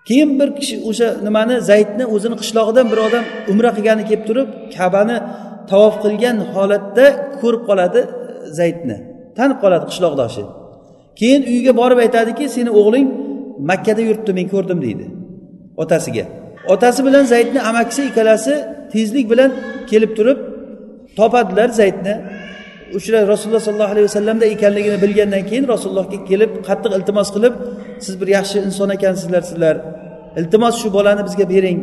[0.09, 5.17] Keyin bir kishi o'sha nimani zaydni o'zini qishlog'idan bir odam umra qilgani kelib turib kabani
[5.71, 7.07] tavof qilgan holatda
[7.41, 8.11] ko'rib qoladi e,
[8.59, 8.97] zaydni.
[9.39, 10.43] Tanib qoladi qishloqdoshi.
[11.21, 13.09] Keyin uyiga borib aytadiki seni o'g'ling
[13.71, 15.07] makkada yuribdi men ko'rdim deydi
[15.83, 16.25] otasiga.
[16.69, 18.55] Otasi bilan zaydni amakisi ikkalasi
[18.93, 19.51] tezlik bilan
[19.91, 20.39] kelib turib
[21.19, 22.15] topadilar zaydni.
[22.97, 27.55] O'sha rasululloh sollallohu alayhi vasallamda ekanligini bilgandan keyin rasulullohga kelib qattiq iltimos qilib
[28.05, 29.77] siz bir yaxshi inson ekansizlar sizlar.
[30.41, 31.79] Iltimos shu bolani bizga bering.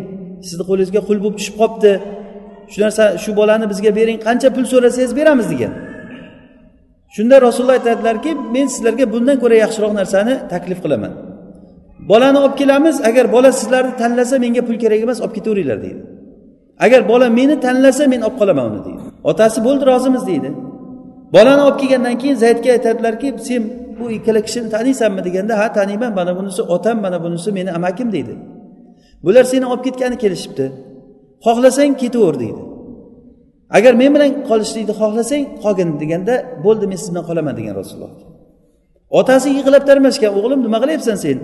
[0.47, 1.91] Sizni qo'lingizga qul bo'lib tushib qolibdi.
[2.71, 5.73] Shu narsa shu bolani bizga bering qancha pul so'rasangiz beramiz degan.
[7.15, 11.13] Shunda rasululloh aytadilarki men sizlarga bundan ko'ra yaxshiroq narsani taklif qilaman.
[12.09, 16.01] Bolani olib kelamiz agar bola sizlarni tanlasa menga pul kerak emas olib ketaveringlar deydi.
[16.85, 19.03] Agar bola meni tanlasa men olib qolaman uni deydi.
[19.29, 20.49] Otasi bo'ldi rozimiz deydi.
[21.35, 23.63] Bolani olib kelgandan keyin zaydga aytadilarki sen
[23.99, 28.33] bu ikkala kishini taniysanmi deganda ha taniyman mana bunisi otam mana bunisi meni amakim deydi.
[29.23, 30.65] Bular seni olib ketgani kelishibdi.
[31.45, 32.61] Xohlasang ketaver deydi.
[33.77, 38.13] Agar men bilan qolishlikni xohlasang qolgin deganda bo'ldi men siz bilan qolaman degan rasululloh.
[39.19, 41.37] Otasi yig'lab tarmashgan o'g'lim nima qilyapsan sen?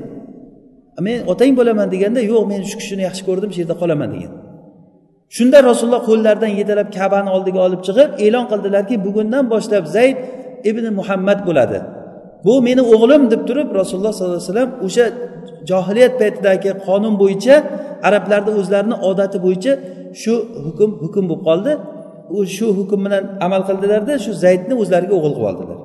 [1.07, 4.33] Men otang bo'laman deganda yo'q men shu kishini yaxshi ko'rdim shu yerda qolaman degan.
[5.35, 10.17] Shunda rasululloh qo'llaridan yetalab kabani oldiga olib chiqib e'lon qildilarki bugundan boshlab zayd
[10.69, 11.79] ibn muhammad bo'ladi.
[12.45, 15.05] Bu meni o'g'lim deb turib rasululloh sollallohu alayhi vasallam o'sha
[15.69, 17.55] johiliyat paytidagi qonun bo'yicha
[18.07, 19.73] arablarni o'zlarini odati bo'yicha
[20.21, 20.33] shu
[20.65, 21.71] hukm hukm bo'lib qoldi.
[22.37, 25.79] U shu hukm bilan amal qildilarda shu zaydni o'zlariga o'g'il qilib oldilar.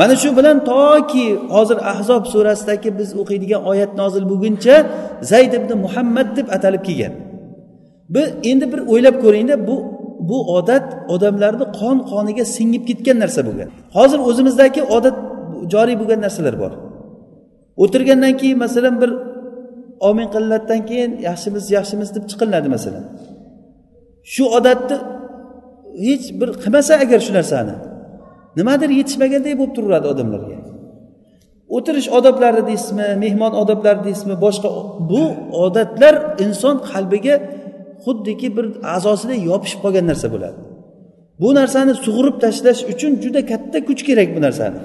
[0.00, 4.74] Mana shu bilan toki hozir ahzob surasidagi biz o'qiydigan oyat nozil bo'lguncha
[5.32, 7.12] zayd ibn muhammad deb atalib kelgan.
[8.14, 9.76] Bu endi bir o'ylab ko'ringda bu
[10.30, 13.68] bu odat odamlarni qon qoniga singib ketgan narsa bo'lgan.
[13.96, 15.16] Hozir o'zimizdagi odat
[15.72, 16.72] joriy bo'lgan narsalar bor.
[17.82, 19.10] O'tirgandan keyin masalan bir
[20.08, 23.04] omin qilinadidan keyin yaxshimiz yaxshimiz deb chiqilinadi masalan.
[24.32, 24.96] Shu odatni
[26.06, 27.74] hech bir qilmasa agar shu narsani
[28.58, 30.56] nimadir yetishmaganday bo'lib turaveradi odamlarga.
[31.76, 34.68] O'tirish odoblari deysizmi mehmon odoblari deysizmi boshqa
[35.10, 35.22] bu
[35.64, 36.14] odatlar
[36.44, 37.34] inson qalbiga
[38.04, 40.58] xuddiki bir a'zosida yopishib qolgan narsa bo'ladi.
[41.42, 44.80] Bu narsani sug'urib tashlash uchun juda katta kuch kerak bu narsani.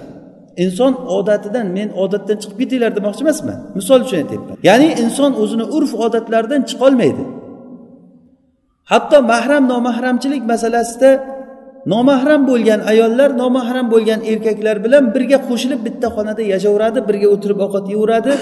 [0.63, 3.57] Inson odatidan men odatdan chiqib ketinglar demoqchi emasman.
[3.79, 4.55] Misol uchun aytyapman.
[4.69, 7.23] Ya'ni inson o'zini urf odatlaridan chiqolmaydi.
[8.91, 11.11] Hatto mahram nomahramchilik masalasida
[11.93, 17.85] nomahram bo'lgan ayollar nomahram bo'lgan erkaklar bilan birga qo'shilib bitta xonada yashayveradi birga o'tirib ovqat
[17.93, 18.33] yeyveradi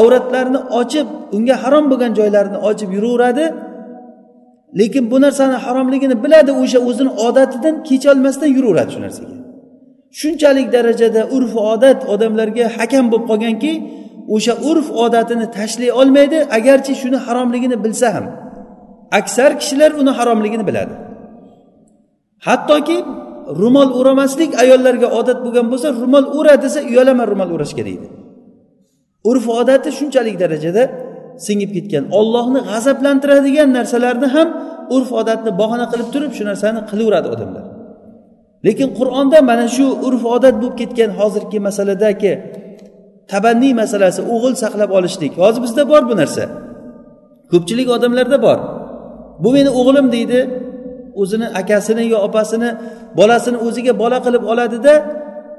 [0.00, 3.44] avratlarini ochib unga harom bo'lgan joylarini ochib yuraveradi.
[4.80, 9.47] Lekin bu narsani haromligini biladi o'sha o'zini odatidan kecholmasdan yuraveradi shu narsaga.
[10.20, 13.72] Shunchalik darajada urf odat odamlarga hakam bo'lib qolganki
[14.34, 18.26] o'sha urf odatini tashlay olmaydi agarchi shuni haromligini bilsa ham.
[19.18, 20.94] Aksar kishilar uni haromligini biladi.
[22.46, 22.98] Hattoki
[23.62, 28.08] ro'mol o'ramaslik ayollarga odat bo'lgan bo'lsa ro'mol o'ra desa uyalaman ro'mol o'rashga deydi
[29.30, 30.82] urf odati shunchalik darajada
[31.46, 32.04] singib ketgan.
[32.18, 34.48] Ollohni g'azablantiradigan narsalarni ham
[34.96, 37.64] urf odatni bahona qilib turib shu narsani qilaveradi odamlar.
[38.66, 42.32] Lekin qur'onda mana shu urf odat bo'lib ketgan hozirgi masaladagi
[43.32, 45.32] tabanniy masalasi o'g'il saqlab olishlik.
[45.42, 46.44] Hozir bizda bor bu narsa.
[47.52, 48.58] Ko'pchilik odamlarda bor.
[49.42, 50.40] Bu meni o'g'lim deydi
[51.22, 52.70] o'zini akasini yo opasini
[53.18, 54.94] bolasini o'ziga bola qilib oladida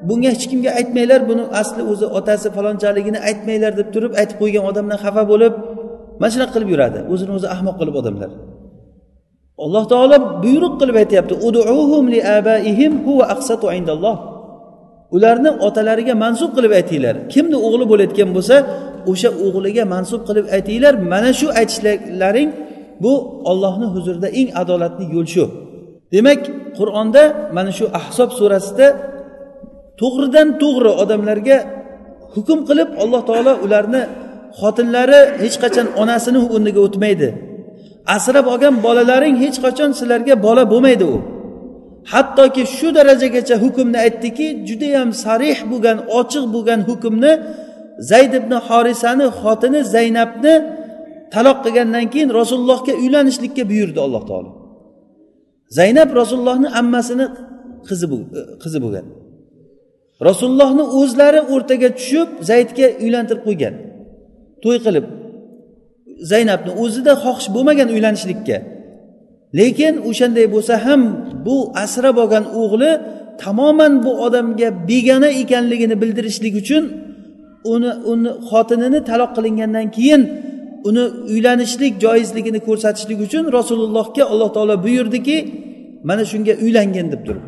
[0.07, 4.97] bunga hech kimga aytmanglar buni asli o'zi otasi falonchaligini aytmanglar deb turib aytib qo'ygan odamdan
[5.05, 5.53] xafa bo'lib
[6.19, 6.99] mana shunaqa qilib yuradi.
[7.13, 8.29] O'zini o'zi ahmoq qilib odamlar.
[9.65, 11.33] Alloh taolo buyruq qilib aytyapti
[15.15, 17.15] ularni otalariga mansub qilib aytinglar.
[17.33, 18.55] Kimni o'g'li bo'layotgan bo'lsa
[19.11, 20.93] o'sha o'g'liga mansub qilib aytinglar.
[21.13, 22.49] Mana shu aytishlaring
[23.03, 23.13] bu
[23.51, 25.45] ollohni huzurida eng adolatli yo'l shu.
[26.13, 26.41] Demak
[26.77, 27.23] qur'onda
[27.57, 28.87] mana shu ahsob surasida
[30.01, 31.57] to'g'ridan to'g'ri odamlarga
[32.35, 34.01] hukm qilib alloh taolo ularni
[34.59, 37.29] xotinlari hech qachon onasini o'rniga o'tmaydi.
[38.15, 41.17] Asrab olgan bolalaring hech qachon sizlarga bola bo'lmaydi u.
[42.11, 47.31] Hattoki shu darajagacha hukmni aytdiki judayam sarih bo'lgan ochiq bo'lgan hukmni
[48.11, 50.53] zayd ibn horisani xotini zaynabni
[51.33, 54.51] taloq qilgandan keyin rasulullohga uylanishlikka buyurdi alloh taolo.
[55.77, 57.25] Zaynab rasulullohni ammasini
[57.89, 58.05] qizi
[58.39, 59.05] e, qizi bo'lgan.
[60.27, 63.73] Rasulullohni o'zlari o'rtaga tushib zaydga uylantirib qo'ygan.
[64.63, 65.05] To'y qilib
[66.31, 68.57] zaynabni o'zida xohish bo'lmagan uylanishlikka.
[69.59, 71.01] Lekin o'shanday bo'lsa ham
[71.45, 72.91] bu asrab olgan o'g'li
[73.43, 76.83] tamoman bu odamga begona ekanligini bildirishlik uchun
[77.73, 80.21] uni uni xotinini taloq qilingandan keyin
[80.89, 81.03] uni
[81.33, 85.37] uylanishlik joizligini ko'rsatishlik uchun rasulullohga alloh taolo buyurdiki
[86.09, 87.45] mana shunga uylangin deb turib.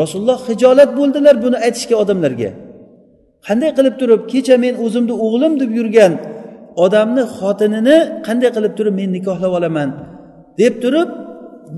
[0.00, 2.50] Rasululloh hijolat bo'ldilar buni aytishga odamlarga.
[3.46, 6.12] Qanday qilib turib kecha men o'zimni o'g'lim deb yurgan
[6.84, 9.88] odamni xotinini qanday qilib turib men nikohlab olaman
[10.60, 11.10] deb turib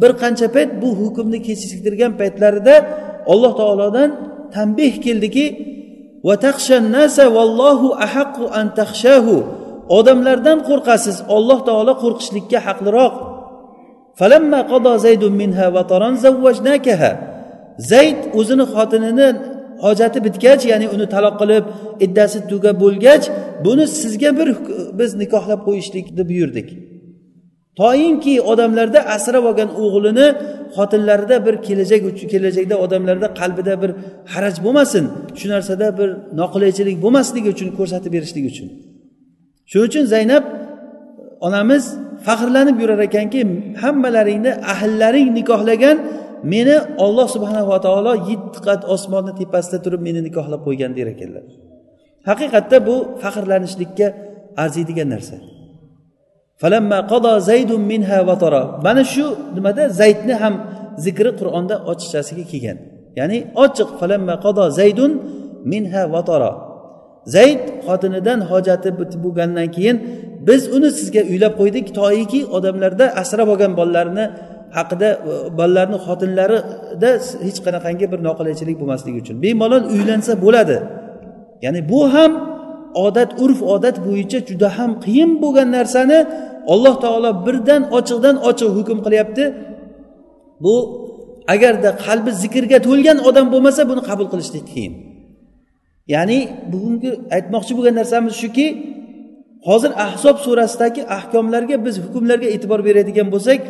[0.00, 2.74] bir qancha payt bu hukmni kechiktirgan paytlarida
[3.32, 4.10] alloh taolodan
[4.54, 5.46] tanbeh keldiki
[9.98, 13.14] odamlardan qo'rqasiz olloh taolo qo'rqishlikka haqliroq.
[17.90, 19.28] Zayd o'zini xotinini
[19.84, 21.64] hojati bitgach ya'ni uni taloq qilib
[22.06, 23.24] iddasi tugab bo'lgach
[23.66, 24.48] buni sizga bir
[24.98, 26.68] biz nikohlab qo'yishlikni buyurdik
[27.80, 30.26] toinki odamlarda asrab olgan o'g'lini
[30.76, 33.90] xotinlarida bir kelajak uchun kelajakda odamlarda qalbida bir
[34.32, 35.04] haraj bo'lmasin
[35.38, 36.08] shu narsada bir
[36.40, 38.68] noqulaychilik bo'lmasligi uchun ko'rsatib berishlik uchun.
[39.70, 40.44] Shuning uchun zaynab
[41.46, 41.84] onamiz
[42.26, 43.40] faxrlanib yurar ekanki
[43.82, 45.96] hammalaringni ahillaring nikohlagan
[46.52, 51.44] meni olloh subhanava taolo yetti qat osmonni tepasida turib meni nikohlab qo'ygan der ekanlar.
[52.28, 54.06] Haqiqatda bu faxrlanishlikka
[54.62, 55.36] arziydigan narsa.
[58.86, 59.26] Mana shu
[59.56, 59.82] nimada?
[60.00, 60.54] Zaydni ham
[61.04, 62.78] zikri qur'onda ochiqchasiga kelgan.
[63.18, 63.88] Ya'ni ochiq.
[64.78, 65.12] Zaydun
[65.72, 66.52] minha vatara
[67.34, 68.90] zayd xotinidan hojati
[69.24, 69.96] bo'lgandan keyin
[70.48, 71.86] biz uni sizga uylab qo'ydik.
[71.98, 74.26] Toiki odamlarda asrab olgan bolalarini
[74.76, 77.10] haqida e, bolalarni xotinlarida
[77.46, 79.36] hech qanaqangi bir noqulaychilik bo'lmasligi uchun.
[79.44, 80.76] Bemalol uylansa bo'ladi.
[81.64, 82.32] Ya'ni bu ham
[83.06, 86.18] odat urf odat bo'yicha juda ham qiyin bo'lgan narsani
[86.72, 89.44] alloh taolo birdan ochiqdan ochiq hukm qilyapti.
[90.64, 90.74] Bu
[91.54, 94.92] agarda qalbi zikrga to'lgan odam bo'lmasa buni qabul qilishlik qiyin.
[96.14, 96.38] Ya'ni
[96.72, 98.66] bugungi aytmoqchi bo'lgan narsamiz shuki
[99.68, 103.60] hozir ahzob surasidagi ahkomlarga biz hukmlarga e'tibor beradigan bo'lsak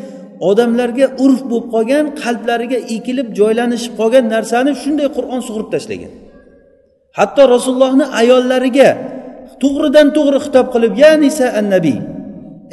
[0.49, 6.13] odamlarga urf bo'lib qolgan qalblariga ekilib joylanishib qolgan narsani shunday qur'on sug'urib tashlagan.
[7.19, 8.91] Hatto rasulullohni ayollariga
[9.63, 11.99] to'g'ridan to'g'ri xitob qilib ya nisa an nabiy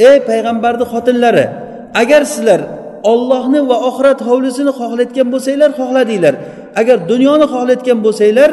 [0.09, 1.45] ey payg'ambarni xotinlari
[2.01, 2.61] agar sizlar
[3.11, 6.35] ollohni va oxirat hovlisini xohlayotgan bo'lsanglar xohladinglar.
[6.81, 8.51] Agar dunyoni xohlayotgan bo'lsanglar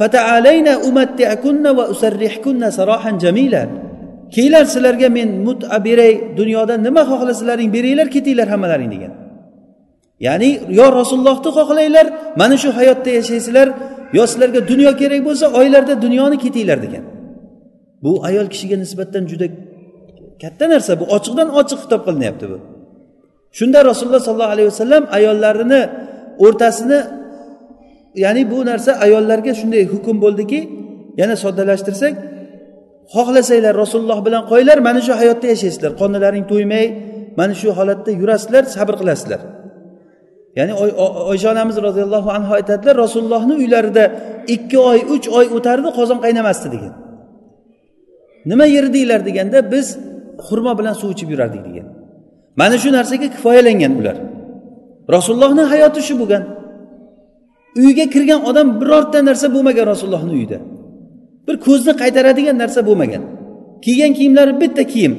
[0.00, 3.62] fataalayna umattiakunna va usarrihkunna sarohan jamila.
[4.34, 9.12] Kelinglar sizlarga men muta beray dunyoda nima xohlasalaring beringlar ketinglar hammalaring degan.
[10.26, 12.06] Ya'ni yo rasulullohni xohlanglar
[12.40, 13.68] mana shu hayotda yashaysizlar
[14.16, 17.04] yo sizlarga dunyo kerak bo'lsa oylarda dunyoni ketinglar degan.
[18.04, 19.46] Bu ayol kishiga nisbatan juda
[20.42, 22.58] katta narsa bu ochiqdan ochiq xitob qilinyapti bu.
[23.58, 25.80] Shunda rasululloh sollallohu alayhi vasallam ayollarini
[26.44, 26.98] o'rtasini
[28.24, 30.60] ya'ni bu narsa ayollarga shunday hukm bo'ldiki
[31.20, 32.14] yana soddalashtirsak
[33.14, 36.86] xohlasanglar rasululloh bilan qo'yinglar mana shu hayotda yashaysizlar qonlaring to'ymay
[37.38, 39.40] mana shu holatda yurasizlar sabr qilasizlar.
[40.58, 40.72] Ya'ni
[41.32, 44.04] oysha onamiz roziyallohu anhu aytadilar rasulullohni uylarida
[44.54, 46.94] ikki oy uch oy o'tardi qozon qaynamasdi degan.
[48.50, 49.86] Nima yerdinglar deganda biz
[50.46, 51.86] xurmo bilan suv ichib yurardik degan.
[52.60, 54.16] Mana shu narsaga kifoyalangan ular.
[55.16, 56.42] Rasulullohni hayoti shu bo'lgan.
[57.82, 60.58] Uyga kirgan odam birorta narsa bo'lmagan rasulullohni uyida.
[61.46, 63.22] Bir ko'zni qaytaradigan narsa bo'lmagan.
[63.84, 65.14] Kiygan kiyimlari bitta kiyim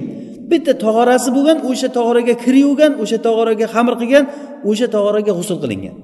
[0.52, 4.26] bitta tog'orasi bo'lgan o'sha tog'oraga kir yuvgan o'sha tog'oraga xamir qilgan
[4.70, 5.96] o'sha tog'oraga g'usul qilingan.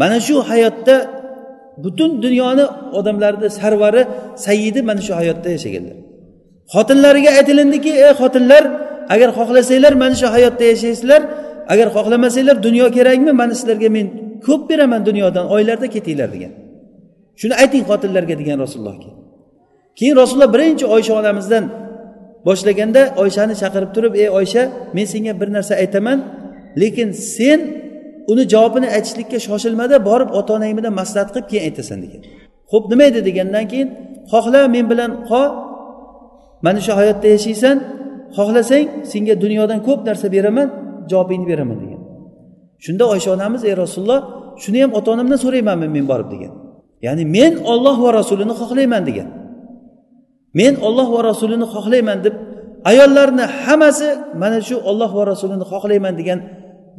[0.00, 0.96] Mana shu hayotda
[1.84, 2.64] butun dunyoni
[2.98, 4.02] odamlarni sarvari
[4.46, 5.96] sayyidi mana shu hayotda yashaganlar.
[6.74, 8.62] Xotinlariga aytilindiki ey xotinlar
[9.14, 11.20] agar xohlasanglar mana shu hayotda yashaysizlar
[11.72, 14.06] agar xohlamasanglar dunyo kerakmi mana sizlarga men
[14.46, 16.52] ko'p beraman dunyodan oylarda ketinglar degan.
[17.40, 19.10] Shuni ayting xotinlarga degan rasulullohga
[19.98, 20.14] keyin.
[20.22, 21.64] Rasululloh birinchi oysha onamizdan
[22.46, 24.62] boshlaganda oyshani chaqirib turib ey oysha
[24.96, 26.18] men senga bir narsa aytaman
[26.82, 27.60] lekin sen
[28.32, 32.22] uni javobini aytishlikka shoshilmada borib ota onang bilan maslahat qilib keyin aytasan degan.
[32.72, 33.20] Ho'p nima edi?
[33.28, 33.88] degandan keyin
[34.32, 35.48] xohla men bilan qol
[36.64, 37.76] mana shu hayotda yashaysan
[38.36, 40.68] xohlasang senga dunyodan ko'p narsa beraman
[41.10, 42.00] javobingni beraman degan.
[42.84, 44.20] Shunda oysha onamiz ey rasululloh
[44.62, 46.52] shuni ham ota onamdan so'raymanmi men borib degan.
[47.06, 49.28] Ya'ni men olloh va rasulini xohlayman degan.
[50.58, 52.34] Men olloh va rasulini xohlayman deb
[52.90, 54.08] ayollarni hammasi
[54.42, 56.38] mana shu olloh va rasulini xohlayman degan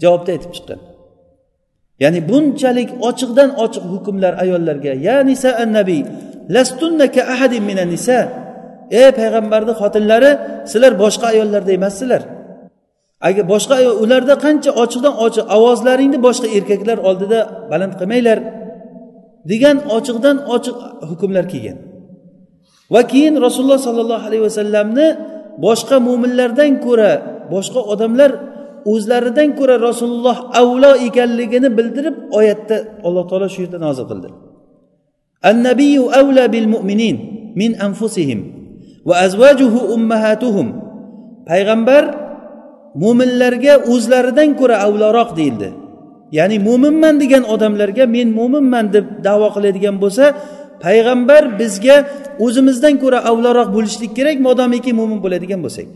[0.02, 0.80] javobda aytib chiqqan.
[2.04, 6.02] Ya'ni bunchalik ochiqdan ochiq hukmlar ayollarga ya nisa an nabiy
[6.56, 8.20] lastunna ka ahadin minan nisa.
[9.00, 10.32] Ey payg'ambarni xotinlari
[10.72, 12.22] sizlar boshqa ayollarda emassizlar.
[13.28, 17.40] Agar boshqa ularda qancha ochiqdan ochiq ovozlaringni boshqa erkaklar oldida
[17.72, 18.38] baland qilmanglar.
[19.50, 20.78] Degan ochiqdan ochiq
[21.10, 21.78] hukmlar kelgan.
[22.94, 25.08] Va keyin rasululloh sollallohu alayhi vasallamni
[25.66, 27.12] boshqa mo'minlardan ko'ra
[27.54, 28.32] boshqa odamlar
[28.94, 34.30] o'zlaridan ko'ra rasululloh avlo ekanligini bildirib oyatda alloh taolo shu yerda nozil qildi.
[35.52, 37.16] Annabiyu avla bil mu'minin
[37.62, 38.40] min anfusihim
[39.08, 40.68] va azvajuhu ummahatuhum.
[41.50, 42.04] Payg'ambar
[43.04, 45.70] mo'minlarga o'zlaridan ko'ra avloroq deyildi.
[46.38, 50.26] Ya'ni mo'minman degan odamlarga men mo'minman deb davo qiladigan bo'lsa
[50.84, 51.98] payg'ambar bizga
[52.46, 55.88] o'zimizdan ko'ra avvalroq bo'lishlik kerak modomiki mo'min bo'ladigan bo'lsak.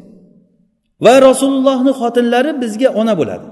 [1.05, 3.47] Va rasulullohni xotinlari bizga ona bo'ladi.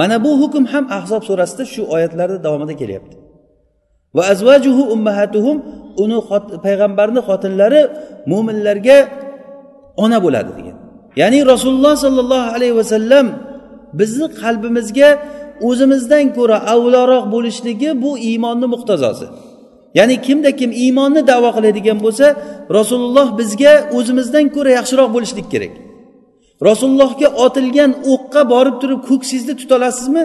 [0.00, 3.16] Mana bu hukm ham ahzob surasida shu oyatlarni davomida kelyapti.
[4.16, 5.56] Va azvajuhu ummahatuhum
[6.02, 6.18] uni
[6.66, 7.80] payg'ambarni xotinlari
[8.30, 8.98] mo'minlarga
[10.04, 10.76] ona bo'ladi degan.
[11.20, 13.26] Ya'ni rasululloh sollallohu alayhi vasallam
[13.98, 15.10] bizni qalbimizga
[15.68, 19.26] o'zimizdan ko'ra avloroq bo'lishligi bu iymonni muqtazosi
[19.98, 22.26] ya'ni kimda kim iymonni davo qiladigan bo'lsa
[22.78, 25.74] rasululloh bizga o'zimizdan ko'ra yaxshiroq bo'lishlik kerak.
[26.68, 30.24] Rasulullohga otilgan o'qqa borib turib ko'ksingizni tutolasizmi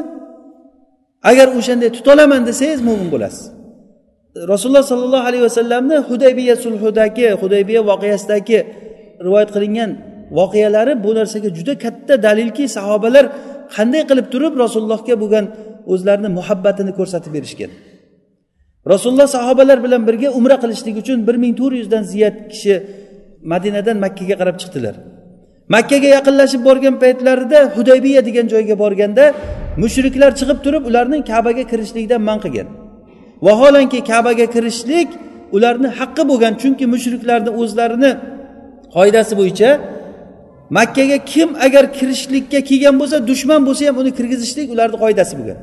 [1.30, 3.44] agar o'shanday tutolaman desangiz mo'min bo'lasiz.
[4.52, 8.60] Rasululloh sollallohu alayhi vasallamni hudaybiya sulhidagi hudaybiya voqeasidagi
[9.26, 9.92] rivoyat qilingan
[10.40, 13.26] voqealari bu narsaga juda katta dalilki sahobalar
[13.76, 15.46] qanday qilib turib rasulullohga bo'lgan
[15.94, 17.72] o'zlarini muhabbatini ko'rsatib berishgan?
[18.94, 22.74] Rasululloh sahobalar bilan birga umra qilishlik uchun bir ming to'rt yuzdan ziyod kishi
[23.52, 24.96] madinadan makkaga qarab chiqdilar.
[25.76, 29.26] Makkaga yaqinlashib borgan paytlarida hudaybiya degan joyga borganda
[29.84, 32.68] mushriklar chiqib turib ularning kabaga kirishlikdan man qilgan.
[33.46, 35.10] Vaholanki kabaga kirishlik
[35.56, 38.12] ularni haqqi bo'lgan chunki mushriklarni o'zlarini
[38.96, 39.70] qoidasi bo'yicha
[40.78, 45.60] makkaga kim agar kirishlikka kelgan bo'lsa dushman bo'lsa ham uni kirgizishlik ularni qoidasi bo'lgan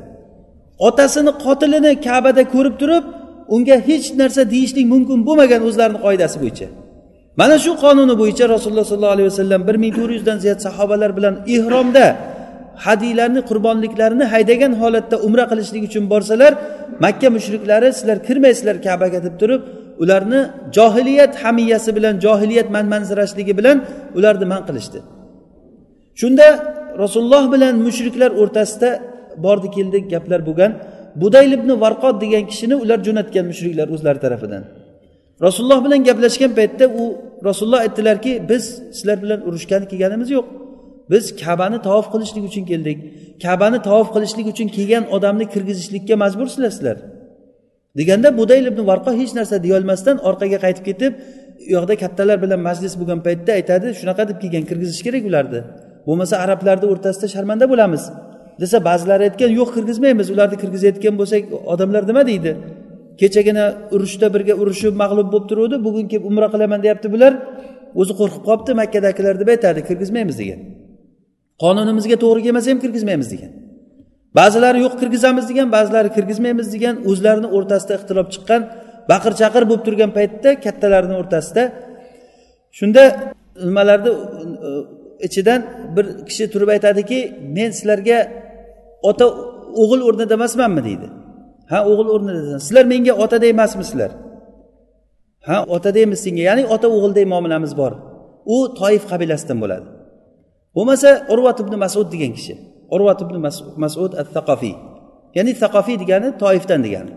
[0.87, 3.05] otasini qotilini kabada ko'rib turib
[3.55, 6.67] unga hech narsa deyishlik mumkin bo'lmagan o'zlarini qoidasi bo'yicha.
[7.41, 11.35] Mana shu qonuni bo'yicha rasululloh sollallohu alayhi vasallam bir ming to'rt yuzdan ziyod sahobalar bilan
[11.55, 12.05] ihromda
[12.85, 16.51] hadiylarni qurbonliklarini haydagan holatda umra qilishlik uchun borsalar
[17.05, 19.61] makka mushriklari sizlar kirmaysizlar kabaga deb turib
[20.03, 20.41] ularni
[20.77, 23.77] johiliyat hamiyasi bilan johiliyat manmanzirashligi bilan
[24.17, 24.99] ularni man qilishdi.
[26.21, 26.47] Shunda
[27.03, 28.89] rasululloh bilan mushriklar o'rtasida
[29.45, 30.71] bordi keldi gaplar bo'lgan.
[31.21, 34.63] Budayl ibn varqot degan kishini ular jo'natgan mushriklar o'zlari tarafidan.
[35.45, 37.03] Rasululloh bilan gaplashgan paytda u
[37.47, 38.63] rasululloh aytdilarki biz
[38.97, 40.45] sizlar bilan urushgani kelganimiz yo'q.
[41.11, 42.97] Biz kabani tavof qilishlik uchun keldik.
[43.43, 46.97] Kabani tavof qilishlik uchun kelgan odamni kirgizishlikka majbursizlar sizlar.
[47.99, 51.13] Deganda budayl ibn varqo hech narsa deyolmasdan orqaga qaytib ketib
[51.65, 55.59] u yoqda kattalar bilan majlis bo'lgan paytda aytadi shunaqa deb kelgan kirgizish kerak ularni.
[56.07, 58.03] Bo'lmasa arablarni o'rtasida sharmanda bo'lamiz.
[58.61, 61.43] desa ba'zilari aytgan yo'q kirgizmaymiz ularni kirgizayotgan bo'lsak
[61.73, 62.51] odamlar nima deydi?
[63.21, 67.33] Kechagina urushda birga urushib mag'lub bo'lib turuvdi bugun kelib umra qilaman deyapti bular.
[68.01, 70.59] O'zi qo'rqib qolibdi makkadagilar deb aytadi kirgizmaymiz degan.
[71.63, 73.51] Qonunimizga to'g'ri kelmasa ham kirgizmaymiz degan.
[74.39, 78.61] Ba'zilari yo'q kirgizamiz degan ba'zilari kirgizmaymiz degan o'zlarini o'rtasida ixtilof chiqqan
[79.11, 81.63] baqir chaqir bo'lib turgan paytda kattalarni o'rtasida.
[82.77, 83.03] Shunda
[83.67, 84.11] nimalarni
[84.67, 84.69] e,
[85.27, 85.59] ichidan
[85.95, 87.19] bir kishi turib aytadiki
[87.55, 88.19] men sizlarga
[89.09, 89.25] ota
[89.81, 91.07] o'g'il o'rnida emasmanmi deydi.
[91.71, 94.11] Ha o'g'il o'rnida sizlar menga otaday emasmisizlar
[95.47, 96.41] ha otadaymiz senga.
[96.49, 97.93] Ya'ni ota o'g'ilday muomalamiz bor.
[98.55, 99.87] U toif qabilasidan bo'ladi.
[100.75, 102.53] Bo'lmasa urvat ibn masud degan kishi.
[102.95, 103.35] Urvat ibn
[103.83, 104.75] masud al thaqofiy
[105.37, 107.13] ya'ni thaqofiy degani toifdan degani.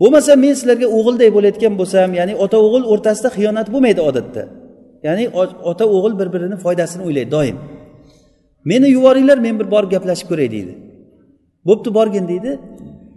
[0.00, 4.42] Bo'lmasa men sizlarga o'g'ilday bo'layotgan bo'lsam ya'ni ota o'g'il o'rtasida xiyonat bo'lmaydi odatda.
[5.06, 5.24] Ya'ni
[5.70, 7.56] ota o'g'il bir birini foydasini o'ylaydi doim.
[8.70, 10.72] Meni yuboringlar men bir borib gaplashib ko'ray deydi.
[11.68, 12.50] Bo'pti borgin deydi.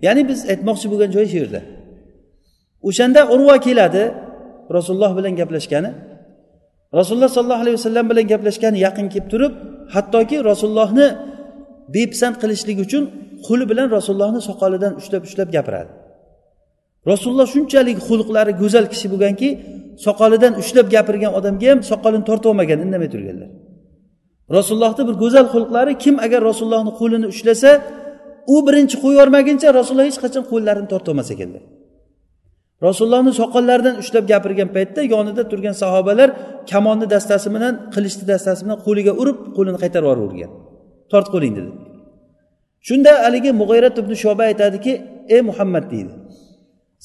[0.05, 1.61] Ya'ni biz aytmoqchi bo'lgan joyi shu yerda.
[2.87, 4.03] O'shanda urva keladi
[4.77, 5.91] rasululloh bilan gaplashgani.
[6.99, 9.53] Rasululloh sollallohu alayhi vasallam bilan gaplashgani yaqin kelib turib
[9.95, 11.07] hattoki rasulullohni
[11.95, 13.03] bepisand qilishlik uchun
[13.47, 15.91] qo'li bilan rasulullohni soqolidan ushlab ushlab gapiradi.
[17.11, 19.49] Rasululloh shunchalik xulqlari go'zal kishi bo'lganki
[20.05, 23.49] soqolidan ushlab gapirgan odamga ham soqolini tortib olmagan indamay turganlar.
[24.57, 27.71] Rasulullohni bir go'zal xulqlari kim agar rasulullohni qo'lini ushlasa
[28.53, 31.63] u birinchi qo'yib yubormaguncha rasululloh hech qachon qo'llarini torta olmas ekanlar.
[32.87, 36.29] Rasulullohni soqollaridan ushlab gapirgan paytda yonida turgan sahobalar
[36.71, 40.51] kamonni dastasi bilan qilichni dastasi bilan qo'liga urib qo'lini qaytarib yuborgan.
[41.11, 41.71] Tortib qo'ling dedi.
[42.87, 44.93] Shunda haligi mug'ayrat ibn shoba aytadiki
[45.35, 46.13] ey muhammad deydi.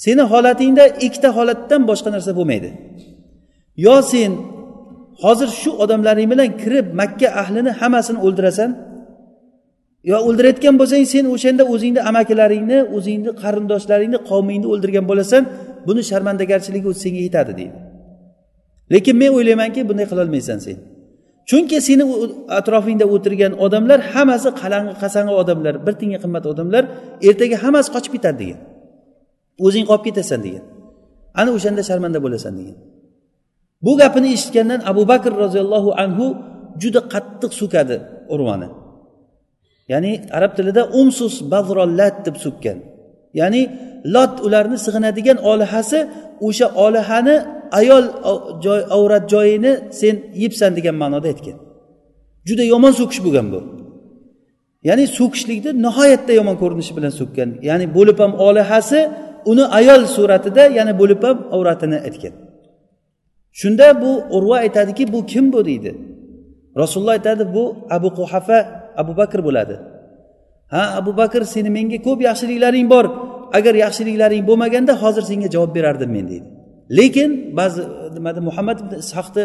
[0.04, 2.70] Seni holatingda ikkita holatdan boshqa narsa bo'lmaydi.
[3.86, 4.32] Yo sen
[5.22, 8.70] hozir shu odamlaring bilan kirib makka ahlini hammasini o'ldirasan
[10.10, 15.42] yo o'ldirayotgan bo'lsang sen o'shanda o'zingni amakilaringni o'zingni qarindoshlaringni qavmingni o'ldirgan bo'lasan
[15.88, 17.78] buni sharmandagarchiligi o'zi senga yetadi deydi.
[18.94, 20.76] Lekin men o'ylaymanki bunday qilolmaysan sen.
[21.50, 22.04] chunki seni
[22.58, 26.82] atrofingda o'tirgan odamlar hammasi qalang'i qasang'i odamlar bir tiyinga qimmat odamlar
[27.28, 28.60] ertaga hammasi qochib ketadi degan.
[29.66, 30.64] O'zing qolib ketasan degan.
[31.40, 32.76] Ana o'shanda sharmanda bo'lasan degan.
[33.84, 36.26] Bu gapini eshitgandan abu bakr roziyallohu anhu
[36.82, 37.96] juda qattiq so'kadi
[38.34, 38.68] urvani.
[39.92, 42.78] Ya'ni arab tilida umsus bazrollat deb so'kkan.
[43.40, 43.62] Ya'ni
[44.14, 45.98] lot ularni sig'inadigan olihasi
[46.46, 47.36] o'sha olihani
[47.80, 48.04] ayol
[48.64, 51.58] joy avrat joyini sen yebsan degan ma'noda aytgan
[52.48, 53.60] juda yomon so'kish bo'lgan bu.
[54.88, 57.48] Ya'ni so'kishlikni nihoyatda yomon ko'rinishi bilan so'kkan.
[57.68, 59.00] Ya'ni bo'lib ham olihasi
[59.50, 62.34] uni ayol suratida ya'ni bo'lib ham avratini aytgan
[63.60, 65.92] shunda bu urva aytadiki bu kim bu deydi.
[66.82, 67.64] Rasululloh aytadi bu
[67.96, 68.58] abu quhafa
[69.00, 69.76] abu bakr bo'ladi.
[70.72, 73.06] Ha abu bakr seni menga ko'p yaxshiliklaring bor.
[73.58, 76.48] Agar yaxshiliklaring bo'lmaganda hozir senga javob berardim men deydi.
[76.98, 77.82] Lekin ba'zi
[78.16, 79.44] nimada muhammad ibn ishoqni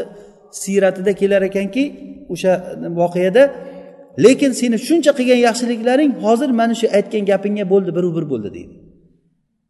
[0.64, 1.84] siyratida kelar ekanki
[2.34, 2.52] o'sha
[3.02, 3.44] voqeada
[4.26, 8.74] lekin seni shuncha qilgan yaxshiliklaring hozir mana shu aytgan gapingga bo'ldi biru bir bo'ldi deydi.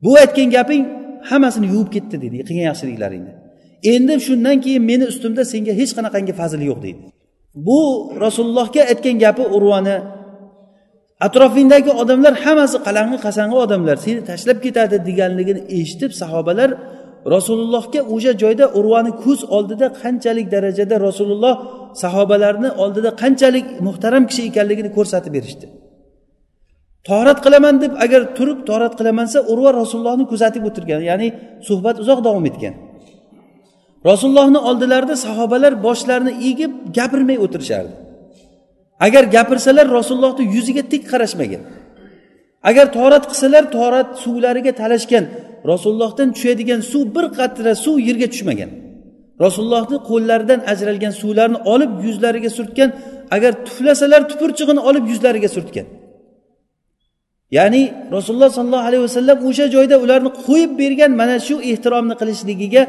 [0.04, 0.84] Bu aytgan gaping
[1.30, 3.34] hammasini yuvib ketdi deydi qilgan yaxshiliklaringni.
[3.94, 7.02] Endi shundan keyin meni ustimda senga hech qanaqangi fazil yo'q deydi.
[7.68, 7.80] Bu
[8.26, 9.96] rasulullohga aytgan gapi urvani
[11.26, 16.70] atrofingdagi odamlar hammasi qalang'i qasang'i odamlar seni tashlab ketadi deganligini eshitib sahobalar
[17.36, 21.56] rasulullohga o'sha joyda urvani ko'z oldida qanchalik darajada rasululloh
[22.04, 25.66] sahobalarni oldida qanchalik muhtaram kishi ekanligini ko'rsatib berishdi.
[27.10, 31.28] Torat qilaman deb agar turib torat qilamansa urva rasulullohni kuzatib o'tirgan ya'ni
[31.68, 32.74] suhbat uzoq davom etgan.
[34.10, 37.94] Rasulullohni oldilarida sahobalar boshlarini egib gapirmay o'tirishardi.
[39.06, 41.62] Agar gapirsalar rasulullohni yuziga tik qarashmagan.
[42.70, 45.26] Agar torat qilsalar torat suvlariga talashgan.
[45.72, 48.70] Rasulullohdan tushadigan suv bir qatra suv yerga tushmagan.
[49.46, 52.90] Rasulullohni qo'llaridan ajralgan suvlarni olib yuzlariga surtgan.
[53.36, 55.88] Agar tuflasalar tupurchig'ini olib yuzlariga surtgan.
[57.58, 57.84] Ya'ni
[58.16, 62.84] rasululloh sollallohu alayhi vasallam o'sha joyda ularni qo'yib bergan mana shu ehtiromni qilishligiga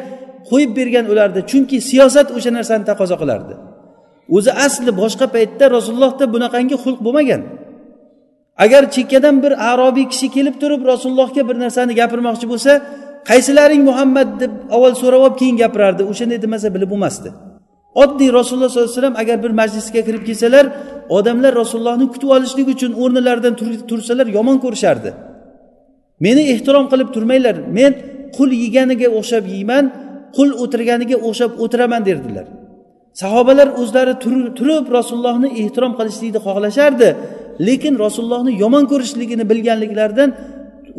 [0.50, 3.54] qo'yib bergan ularni chunki siyosat o'sha narsani taqozo qilardi.
[4.36, 7.42] O'zi asli boshqa paytda rasulullohda bunaqangi xulq bo'lmagan.
[8.64, 12.72] Agar chekkadan bir arobiy kishi kelib turib rasulullohga bir narsani gapirmoqchi bo'lsa
[13.30, 16.02] qaysilaring muhammad deb avval so'rab olib keyin gapirardi.
[16.12, 17.28] O'shanday demasa bilib bo'lmasdi.
[18.02, 20.64] Oddiy rasululloh sollallohu alayhi vasallam agar bir majlisga kirib kelsalar
[21.16, 23.54] odamlar rasulullohni kutib olishlik uchun o'rnilaridan
[23.90, 25.10] tursalar yomon ko'rishardi.
[26.24, 27.56] Meni ehtirom qilib turmanglar.
[27.78, 27.92] Men
[28.36, 29.84] qul yeganiga o'xshab yeyman
[30.36, 32.46] qul o'tirganiga o'xshab o'tiraman derdilar.
[33.22, 34.14] Sahobalar o'zlari
[34.58, 37.08] turib rasulullohni ehtirom qilishlikni xohlashardi
[37.68, 40.30] lekin rasulullohni yomon ko'rishligini bilganliklaridan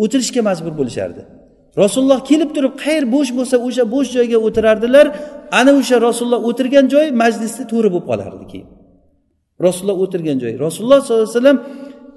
[0.04, 1.22] o'tirishga majbur bo'lishardi.
[1.84, 5.06] Rasululloh kelib turib qayer bo'sh bo'lsa o'sha bo'sh joyga o'tirardilar
[5.60, 8.68] ana o'sha rasululloh o'tirgan joy majlisni to'ri bo'lib qolardi keyin.
[9.66, 10.54] Rasululloh o'tirgan joy.
[10.66, 11.60] Rasululloh sollallohu alayhi vasallam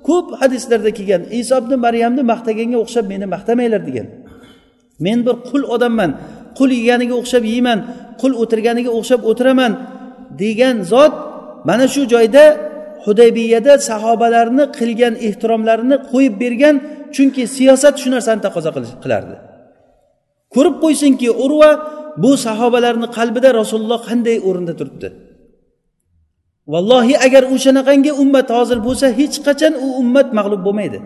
[0.09, 4.07] ko'p hadislarda kelgan iso ibn maryamni maqtaganga o'xshab meni maqtamanglar degan.
[5.07, 6.11] Men bir qul odamman
[6.59, 7.79] qul yeganiga o'xshab yeyman
[8.21, 9.73] qul o'tirganiga o'xshab o'tiraman
[10.43, 11.15] degan zot
[11.69, 12.45] mana shu joyda
[13.05, 16.75] hudaybiyada sahobalarni qilgan ehtiromlarini qo'yib bergan
[17.15, 18.71] chunki siyosat shu narsani taqozo
[19.05, 19.37] qilardi.
[20.55, 21.71] Ko'rib qo'ysinki urva
[22.23, 25.09] bu sahobalarni qalbida rasululloh qanday o'rinda turibdi.
[26.73, 30.99] Vallohi agar o'shanaqangi ummat hozir bo'lsa hech qachon u ummat mag'lub bo'lmaydi.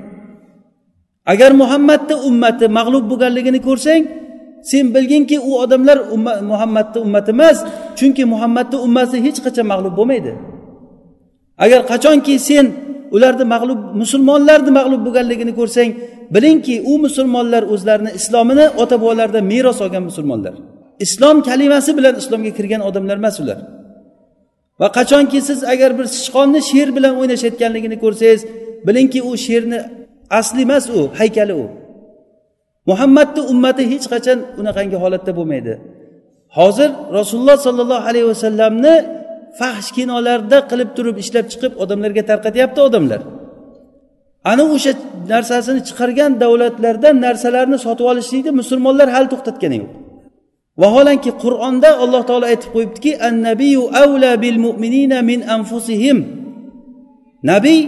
[1.32, 4.02] Agar muhammadni ummati mag'lub bo'lganligini ko'rsang
[4.70, 5.98] sen bilginki u odamlar
[6.50, 7.58] muhammadni ummati emas
[7.98, 10.32] chunki muhammadni ummati hech qachon mag'lub bo'lmaydi.
[11.64, 12.66] Agar qachonki sen
[13.16, 15.90] ularni mag'lub musulmonlarni mag'lub bo'lganligini ko'rsang
[16.34, 20.54] bilingki u musulmonlar o'zlarini islomini ota bobolaridan meros olgan musulmonlar.
[21.04, 23.58] Islom kalimasi bilan islomga kirgan odamlar emas ular.
[24.80, 28.40] Va qachonki siz agar bir sichqonni sher bilan o'ynashayotganligini ko'rsangiz
[28.86, 29.78] bilingki u sherni
[30.38, 31.64] asli emas u haykali u.
[32.90, 35.72] muhammadni ummati hech qachon unaqangi holatda bo'lmaydi.
[36.58, 38.94] Hozir rasululloh sollallohu alayhi vasallamni
[39.60, 43.20] fahsh kinolarda qilib turib ishlab chiqib odamlarga tarqatyapti odamlar.
[44.50, 44.92] Ana o'sha
[45.32, 49.92] narsasini chiqargan davlatlardan narsalarni sotib olishlikni musulmonlar hali to'xtatgani yo'q.
[50.82, 56.18] Vaholanki qur'onda alloh taolo aytib qo'yibdiki annabiyu avla bil mu'minina min anfusihim.
[57.50, 57.80] Nabiy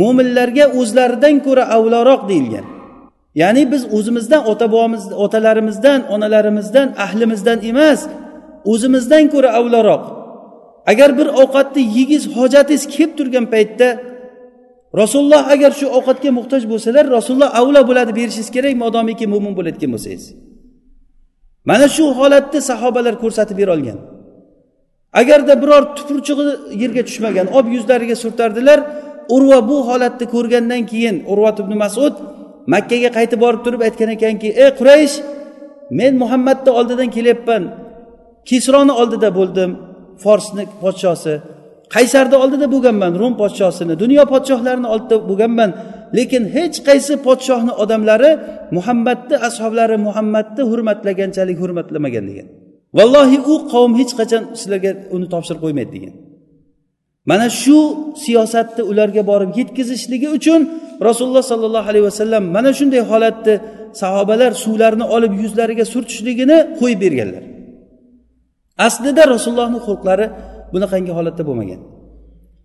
[0.00, 2.66] mo'minlarga o'zlaridan ko'ra avloroq deyilgan.
[3.40, 8.00] Ya'ni biz o'zimizdan ota bobomiz otalarimizdan onalarimizdan ahlimizdan emas
[8.72, 10.04] o'zimizdan ko'ra avlaroq
[10.90, 13.88] agar bir ovqatni yegiz hojatingiz kelib turgan paytda
[15.00, 20.24] rasululloh agar shu ovqatga muhtoj bo'lsalar rasululloh avlo bo'ladi berishingiz kerak modomiki mo'min bo'layotgan bo'lsangiz.
[21.70, 23.98] Mana shu holatni sahobalar ko'rsatib berolgan
[25.20, 26.44] agarda biror tupurchig'i
[26.82, 28.78] yerga tushmagan olib yuzlariga surtardilar
[29.36, 32.14] urva bu holatni ko'rgandan keyin urvat ibn masud
[32.74, 35.14] makkaga qaytib borib turib aytgan ekanki ey quraysh
[35.98, 37.62] men muhammadni oldidan kelyapman.
[38.48, 39.70] Kisroni oldida bo'ldim
[40.24, 41.34] forsni podshosi.
[41.94, 43.94] Qaysarni oldida bo'lganman rum podshosini.
[44.02, 45.70] Dunyo podshohlarini oldida bo'lganman.
[46.16, 48.30] Lekin hech qaysi podshohni odamlari
[48.76, 52.46] muhammadni ashoblari muhammadni hurmatlaganchalik hurmatlamagan degan.
[52.98, 56.14] Vallohi u qavm hech qachon sizlarga uni topshirib qo'ymaydi degan.
[57.30, 57.78] Mana shu
[58.24, 60.60] siyosatni ularga borib yetkazishligi uchun
[61.08, 63.54] rasululloh sollallohu alayhi vasallam mana shunday holatni
[64.02, 67.42] sahobalar suvlarni olib yuzlariga surtishligini qo'yib berganlar.
[68.86, 70.26] Aslida rasulullohni xulqlari
[70.72, 71.80] bunaqangi holatda bo'lmagan.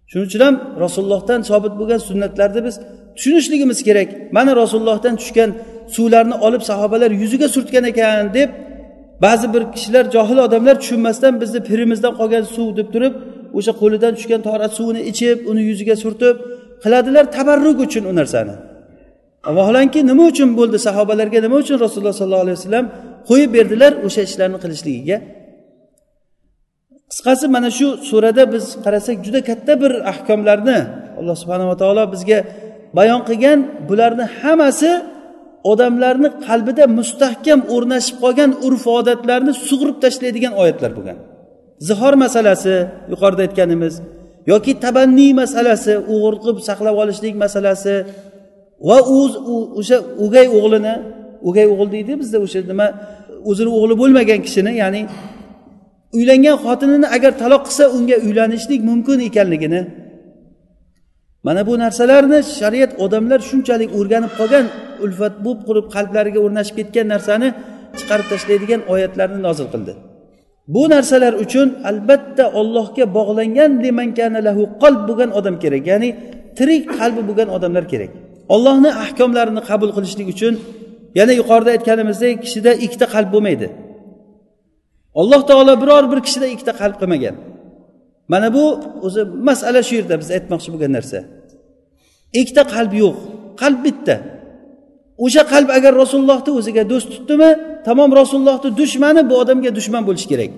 [0.10, 2.76] Shuning uchun ham rasulullohdan sobit bo'lgan sunnatlarni biz
[3.16, 4.10] tushunishligimiz kerak.
[4.38, 5.50] Mana rasulullohdan tushgan
[5.96, 8.50] suvlarni olib sahobalar yuziga surtgan ekan deb
[9.26, 13.14] ba'zi bir kishilar johil odamlar tushunmasdan bizni pirimizdan qolgan suv deb turib
[13.58, 16.36] o'sha qo'lidan tushgan torat suvini ichib uni yuziga surtib
[16.84, 18.56] qiladilar tabarruk uchun u narsani.
[19.58, 21.40] Vaholanki nima uchun bo'ldi sahobalarga?
[21.46, 22.86] Nima uchun rasululloh sollallohu alayhi vasallam
[23.30, 25.18] qo'yib berdilar o'sha ishlarni qilishligiga?
[27.12, 30.80] Qisqasi mana shu surada biz qarasak juda katta bir ahkomlarni
[31.20, 32.40] alloh subhanava taolo bizga
[32.98, 34.92] bayon qilgan bularni hammasi
[35.72, 41.18] odamlarni qalbida mustahkam o'rnashib qolgan urf odatlarni sug'urib tashlaydigan oyatlar bo'lgan.
[41.80, 42.76] Zihor masalasi
[43.12, 43.94] yuqorida aytganimiz
[44.52, 47.94] yoki tabanniy masalasi o'g'irqib saqlab olishlik masalasi
[48.88, 48.98] va
[49.80, 50.96] o'sha o'gay o'g'lini
[51.48, 52.88] o'gay o'g'il deydi bizda o'sha nima
[53.50, 55.02] o'zini o'g'li bo'lmagan kishini ya'ni
[56.18, 59.82] uylangan xotinini agar taloq qilsa unga uylanishlik mumkin ekanligini
[61.48, 64.66] mana bu narsalarni shariat odamlar shunchalik o'rganib qolgan
[65.06, 67.48] ulfat bo'lib qurib qalblariga o'rnashib ketgan narsani
[68.00, 69.94] chiqarib tashlaydigan oyatlarni nozil qildi.
[70.74, 73.72] Bu narsalar uchun albatta ollohga bog'langan
[74.48, 75.84] lahu qalb bo'lgan odam kerak.
[75.92, 76.10] Ya'ni
[76.58, 78.12] tirik qalbi bo'lgan odamlar kerak.
[78.56, 80.54] Ollohni ahkomlarini qabul qilishlik uchun
[81.20, 83.68] yana yuqorida aytganimizdek kishida ikkita qalb bo'lmaydi.
[85.22, 87.36] Alloh taolo biror bir kishida ikkita qalb qilmagan.
[88.32, 88.64] Mana bu
[89.08, 91.20] o'zi masala shu yerda biz aytmoqchi bo'lgan narsa.
[92.40, 93.18] Ikkita qalb yo'q
[93.62, 94.16] qalb bitta.
[95.26, 97.50] O'sha qalb agar rasulullohni o'ziga do'st tutdimi
[97.88, 100.52] tamom rasulullohni dushmani bu odamga dushman bo'lishi kerak.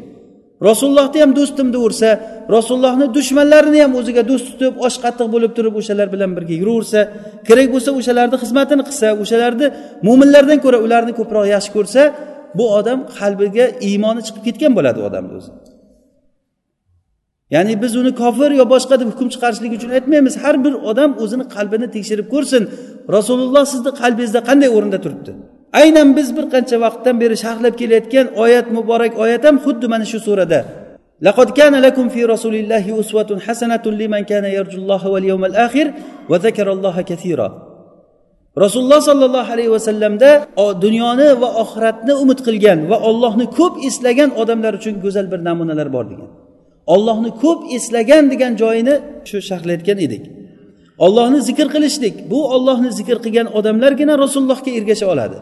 [0.70, 2.10] Rasulullohni ham do'stim deyaversa
[2.56, 7.00] rasulullohni dushmanlarini ham o'ziga do'st tutib osh qattiq bo'lib turib o'shalar bilan birga yuraversa
[7.48, 9.68] kerak bo'lsa o'shalarni xizmatini qilsa o'shalarni
[10.08, 12.02] mo'minlardan ko'ra ularni ko'proq yaxshi ko'rsa
[12.58, 15.52] bu odam qalbiga iymoni chiqib ketgan bo'ladi u odamni o'zi.
[17.55, 21.45] ya'ni biz uni kofir yo boshqa deb hukm chiqarishlik uchun aytmaymiz har bir odam o'zini
[21.55, 22.63] qalbini tekshirib ko'rsin
[23.17, 25.31] rasululloh sizni qalbingizda qanday o'rinda turibdi
[25.81, 30.21] aynan biz bir qancha vaqtdan beri sharhlab kelayotgan oyat muborak oyat ham xuddi mana shu
[30.29, 30.61] surada
[31.29, 35.87] لقد كان لكم في رسول الله أسوة حسنة لمن كان يرجو الله واليوم الآخر
[36.31, 37.49] وذكر الله كثيرا
[38.63, 40.31] rasululloh sollallohu alayhi vasallamda
[40.85, 46.05] dunyoni va oxiratni umid qilgan va ollohni ko'p eslagan odamlar uchun go'zal bir namunalar bor
[46.11, 46.29] degan
[46.94, 48.96] Ollohni ko'p eslagan degan joyini
[49.30, 50.24] shu sharhlayotgan edik.
[51.06, 55.38] Ollohni zikr qilishlik bu ollohni zikr qilgan odamlargina rasulullohga ergasha oladi.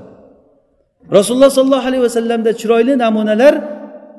[1.18, 3.56] Rasululloh sollallohu alayhi vasallamda chiroyli namunalar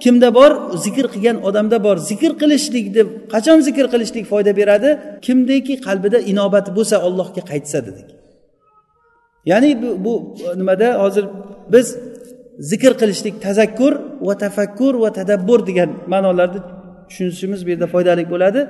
[0.01, 0.51] kimda bor?
[0.85, 1.97] Zikr qilgan odamda bor.
[2.11, 4.91] Zikr qilishlik deb qachon zikr qilishlik foyda beradi?
[5.27, 8.09] Kimdeki qalbida inobati bo'lsa ollohga qaytsa dedik.
[9.51, 10.15] Ya'ni bu, bu
[10.61, 10.89] nimada?
[11.03, 11.25] Hozir
[11.73, 11.87] biz
[12.71, 13.93] zikr qilishlik tazakkur
[14.27, 16.61] va tafakkur va tadabbur degan ma'nolarni
[17.09, 18.61] tushunishimiz bu yerda foydali bo'ladi.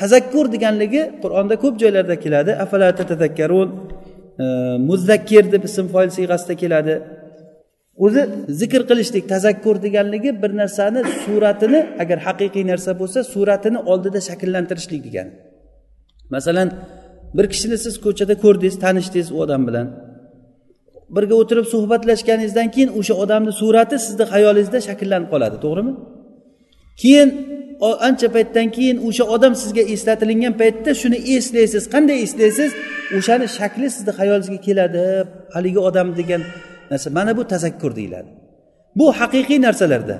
[0.00, 2.50] Tazakkur deganligi qur'onda ko'p joylarda keladi.
[2.64, 3.68] Afalata tatazakkarun.
[4.90, 6.94] Muzakkir deb ism foil siyg'asida keladi.
[8.04, 8.22] O'zi
[8.60, 15.32] zikr qilishlik tazakkur deganligi bir narsani suratini agar haqiqiy narsa bo'lsa suratini oldida shakllantirishlik degani
[16.34, 16.68] masalan
[17.34, 19.86] bir kishini siz ko'chada ko'rdingiz tanishdingiz u odam bilan.
[21.16, 25.92] Birga o'tirib suhbatlashganingizdan keyin o'sha odamni surati sizni xayolingizda shakllanib qoladi to'g'rimi?
[27.02, 27.28] Keyin
[28.08, 31.84] ancha paytdan keyin o'sha odam sizga eslatilingan paytda shuni eslaysiz.
[31.94, 32.70] Qanday eslaysiz?
[33.18, 35.04] O'shani shakli sizni xayolingizga keladi.
[35.54, 36.42] Haligi odam degan
[36.90, 37.08] narsa.
[37.18, 38.28] Mana bu tazakkur deyiladi.
[38.98, 40.16] Bu haqiqiy narsalarda.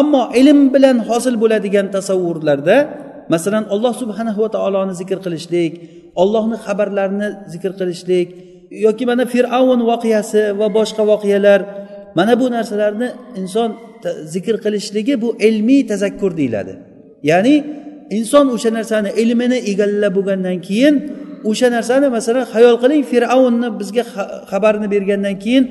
[0.00, 2.76] Ammo ilm bilan hosil bo'ladigan tasavvurlarda
[3.34, 5.72] masalan alloh subhanahu va taoloni zikr qilishlik
[6.22, 8.28] ollohni xabarlarini zikr qilishlik
[8.86, 11.60] yoki mana fir'avn voqeasi va boshqa voqealar
[12.18, 13.08] mana bu narsalarni
[13.40, 13.70] inson
[14.34, 16.74] zikr qilishligi bu ilmiy tazakkur deyiladi.
[17.30, 17.54] Ya'ni
[18.18, 20.94] inson o'sha narsani ilmini egallab bo'lgandan keyin
[21.50, 24.04] o'sha narsani masalan xayol qiling fir'avnni bizga
[24.50, 25.64] xabarini bergandan keyin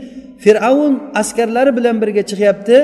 [0.43, 2.77] fir'avn askarlari bilan birga chiqyapti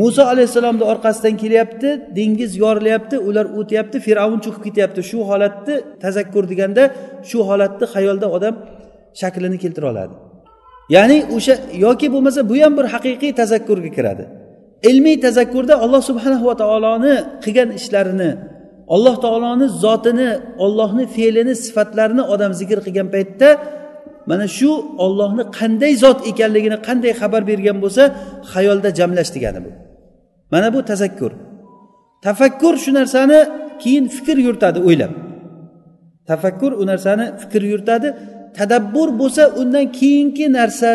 [0.00, 5.00] muso alayhissalomni orqasidan kelyapti dengiz yorilyapti ular o'tyapti fir'avn cho'kib ketyapti.
[5.10, 5.74] Shu holatni
[6.04, 6.82] tazakkur deganda
[7.30, 8.54] shu holatni xayolda odam
[9.20, 10.14] shaklini keltira oladi.
[10.96, 11.54] Ya'ni o'sha
[11.86, 14.24] yoki bo'lmasa bu ham bir haqiqiy tazakkurga kiradi.
[14.90, 17.14] Ilmiy tazakkurda alloh subhanahu va taoloni
[17.44, 18.30] qilgan ishlarini
[18.94, 20.30] alloh taoloni zotini
[20.64, 23.48] ollohni fe'lini sifatlarini odam zikr qilgan paytda
[24.30, 24.70] mana shu
[25.04, 28.02] ollohni qanday zot ekanligini qanday xabar bergan bo'lsa
[28.52, 29.70] xayolda jamlash degani bu.
[30.52, 31.32] Mana bu tazakkur.
[32.26, 33.38] Tafakkur shu narsani
[33.82, 35.12] keyin fikr yuritadi o'ylab.
[36.30, 38.08] Tafakkur u narsani fikr yuritadi.
[38.58, 40.90] Tadabbur bo'lsa undan keyingi narsa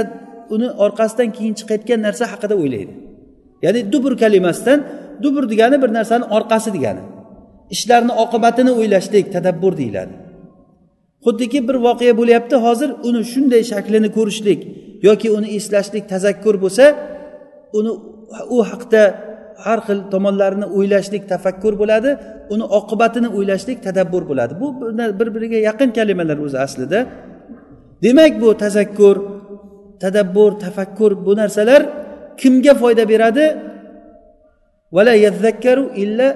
[0.54, 2.94] uni orqasidan keyin chiqayotgan narsa haqida o'ylaydi.
[3.66, 4.80] Ya'ni dubur kalimasidan
[5.24, 7.02] dubur degani bir narsani orqasi degani.
[7.76, 10.14] Ishlarni oqibatini o'ylashlik tadabbur deyiladi.
[11.26, 14.60] Xuddiki bir voqea bo'lyapti hozir uni shunday shaklini ko'rishlik
[15.08, 16.86] yoki uni eslashlik tazakkur bo'lsa
[17.80, 17.92] uni
[18.56, 19.02] u haqda
[19.66, 22.10] har xil tomonlarini o'ylashlik tafakkur bo'ladi
[22.54, 24.54] uni oqibatini o'ylashlik tadabbur bo'ladi.
[24.62, 24.68] Bu
[25.20, 27.00] bir biriga yaqin kalimalar o'zi aslida.
[28.06, 29.16] Demak bu tazakkur
[30.04, 31.82] tadabbur tafakkur bu narsalar
[32.42, 33.46] kimga foyda beradi?
[34.96, 36.28] Vala yazakkaru illa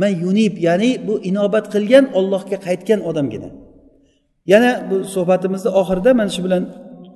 [0.00, 3.48] man yunib ya'ni bu inobat qilgan ollohga qaytgan odamgina.
[4.52, 6.62] Yana bu suhbatimizni oxirida mana shu bilan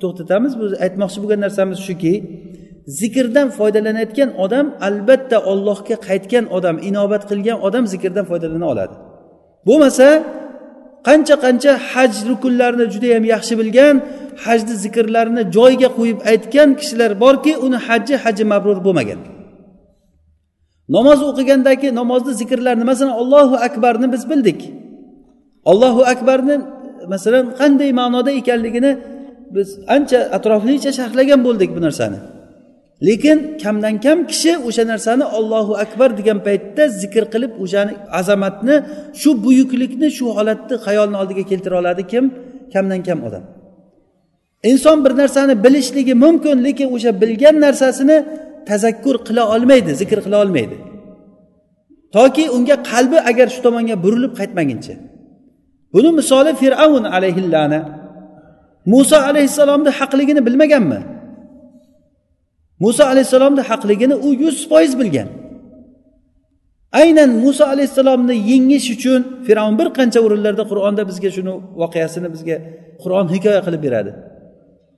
[0.03, 0.53] to'xtatamiz.
[0.61, 2.13] Biz aytmoqchi bo'lgan narsamiz shuki
[3.01, 8.95] zikrdan foydalanayotgan odam albatta ollohga qaytgan odam inobat qilgan odam zikrdan foydalana oladi.
[9.69, 10.07] Bo'lmasa
[11.09, 13.97] qancha qancha haj rukunlarini judayam yaxshi bilgan
[14.45, 19.21] hajni zikrlarini joyiga qo'yib aytgan kishilar borki uni haji haji mabrur bo'lmagan.
[20.97, 24.61] Namoz o'qigandagi namozni zikrlarini masalan ollohu akbarni biz bildik.
[25.71, 26.57] Ollohu akbarni
[27.13, 28.93] masalan qanday ma'noda ekanligini
[29.55, 32.19] biz ancha atroflicha sharhlagan bo'ldik bu narsani.
[33.09, 38.77] Lekin kamdan kam kishi o'sha narsani ollohu akbar degan paytda zikr qilib o'shani azamatni
[39.21, 42.25] shu buyuklikni shu holatni xayolni oldiga keltira oladi kim?
[42.73, 43.45] Kamdan kam odam.
[44.71, 48.17] Inson bir narsani bilishligi mumkin lekin o'sha bilgan narsasini
[48.69, 50.77] tazakkur qila olmaydi zikr qila olmaydi.
[52.17, 54.95] Toki unga qalbi agar shu tomonga burilib qaytmaguncha.
[55.95, 57.81] Buni misoli fir'avn alayhillana.
[58.93, 61.01] Muso alayhissalomni haqligini bilmaganmi?
[62.85, 65.29] Muso alayhissalomni haqligini u yuz foiz bilgan.
[66.93, 72.57] Aynan muso alayhissalomni yengish uchun fir'avn bir qancha o'rinlarda qur'onda bizga shuni voqeasini bizga
[73.03, 74.11] qur'on hikoya qilib beradi.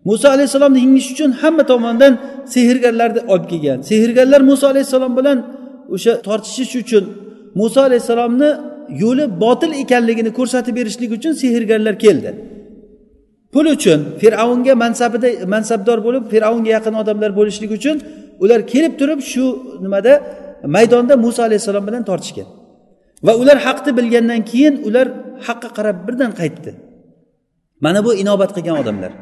[0.08, 2.12] Muso alayhissalomni yengish uchun hamma tomondan
[2.54, 3.78] sehrgarlarni olib kelgan.
[3.90, 5.38] Sehrgarlar muso alayhissalom bilan
[5.94, 7.04] o'sha tortishish uchun
[7.60, 8.50] muso alayhissalomni
[9.02, 12.30] yo'li botil ekanligini ko'rsatib berishlik uchun sehrgarlar keldi.
[13.54, 17.96] Pul uchun fir'avnga mansabida mansabdor bo'lib fir'avnga yaqin odamlar bo'lishlik uchun
[18.44, 19.44] ular kelib turib shu
[19.84, 20.12] nimada
[20.74, 22.48] maydonda muso alayhissalom bilan tortishgan.
[23.26, 25.06] Va ular haqni bilgandan keyin ular
[25.46, 26.70] haqqa qarab birdan qaytdi.
[27.84, 29.12] Mana bu inobat qilgan odamlar.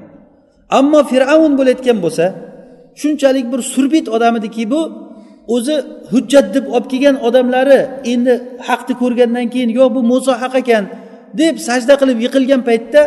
[0.79, 2.25] Ammo fir'avn bo'layotgan bo'lsa
[3.01, 4.81] shunchalik bir surbit odam ediki bu
[5.55, 5.77] o'zi
[6.13, 7.81] hujjat deb olib kelgan odamlari
[8.13, 8.35] endi
[8.69, 10.85] haqni ko'rgandan keyin yo'q bu muso haq ekan
[11.41, 13.01] deb sajda qilib yiqilgan paytda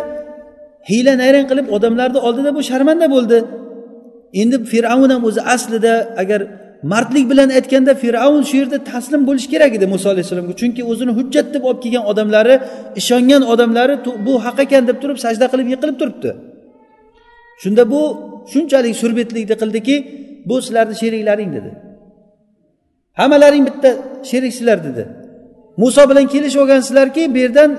[0.90, 3.38] hiyla nayrang qilib odamlarni oldida bu sharmanda bo'ldi.
[4.40, 6.40] Endi fir'avn ham o'zi aslida agar
[6.92, 10.54] mardlik bilan aytganda fir'avn shu yerda taslim bo'lishi kerak edi muso alayhissalomga.
[10.60, 12.54] Chunki o'zini hujjat deb olib kelgan odamlari
[13.00, 13.94] ishongan odamlari
[14.26, 16.30] bu haq ekan deb turib sajda qilib yiqilib turibdi.
[17.62, 18.02] Shunda bu
[18.52, 19.96] shunchalik surbetlikni qildiki
[20.48, 21.70] bu sizlarni sheriklaring dedi.
[23.20, 23.90] Hammalaring bitta
[24.30, 25.02] sheriksizlar dedi.
[25.82, 27.70] Muso bilan kelishib olgansizlarki bu yerdan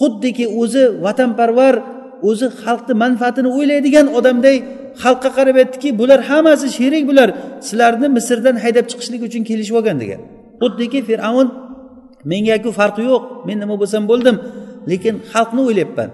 [0.00, 1.74] xuddiki o'zi vatanparvar
[2.28, 4.56] o'zi xalqni manfaatini o'ylaydigan odamday
[5.02, 7.28] xalqqa qarab aytdiki bular hammasi sherik bular
[7.66, 10.20] sizlarni misrdan haydab chiqishlik uchun kelishib olgan degan.
[10.62, 11.48] Xuddiki fir'avn
[12.32, 14.36] mengaku farqi yo'q men nima bo'lsam bo'ldim
[14.90, 16.10] lekin xalqni o'ylayapman.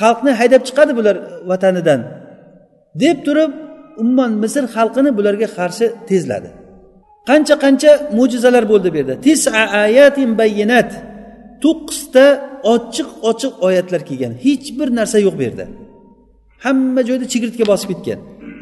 [0.00, 1.16] Xalqni haydab chiqadi bular
[1.50, 2.00] vatanidan
[3.02, 3.52] deb turib
[4.02, 6.50] umuman misr xalqini bularga qarshi tezladi.
[7.28, 9.14] Qancha qancha mo'jizalar bo'ldi bu yerda.
[9.26, 9.50] Tisa
[9.84, 10.90] ayatin bayyinat
[11.64, 12.24] to'qqizta
[12.74, 14.32] ochiq ochiq oyatlar kelgan.
[14.46, 15.66] Hech bir narsa yo'q bu yerda.
[16.64, 18.18] Hamma joyda chigirtka bosib ketgan.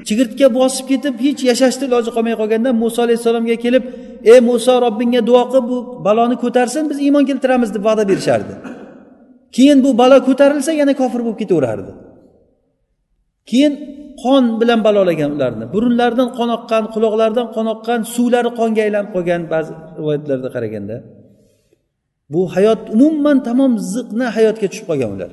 [0.08, 3.84] Chigirtka bosib ketib hech yashashni iloji qolmay qolganda muso alayhissalomga kelib
[4.32, 8.54] ey muso robbingga duo qilib bu baloni ko'tarsin biz iymon keltiramiz deb va'da berishardi.
[9.56, 11.92] Keyin bu balo ko'tarilsa yana kofir bo'lib ketaverardi.
[13.50, 13.72] Keyin
[14.22, 19.72] qon bilan balolagan ularni burunlaridan qon oqqan quloqlaridan qon oqqan suvlari qonga aylanib qolgan ba'zi
[19.98, 20.96] rivoyatlarda qaraganda.
[22.32, 25.30] Bu hayot umuman tamom ziqna hayotga tushib qolgan ular.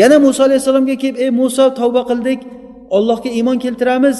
[0.00, 2.40] Yana muso alayhissalomga kelib ey muso tavba qildik.
[2.96, 4.18] Ollohga iymon keltiramiz.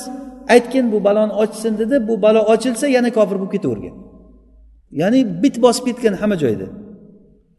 [0.54, 1.96] Aytgin bu baloni ochsin dedi.
[2.08, 3.94] Bu balo ochilsa yana kofir bo'lib ketavergan.
[5.00, 6.66] Ya'ni bit bosib ketgan hamma joyda.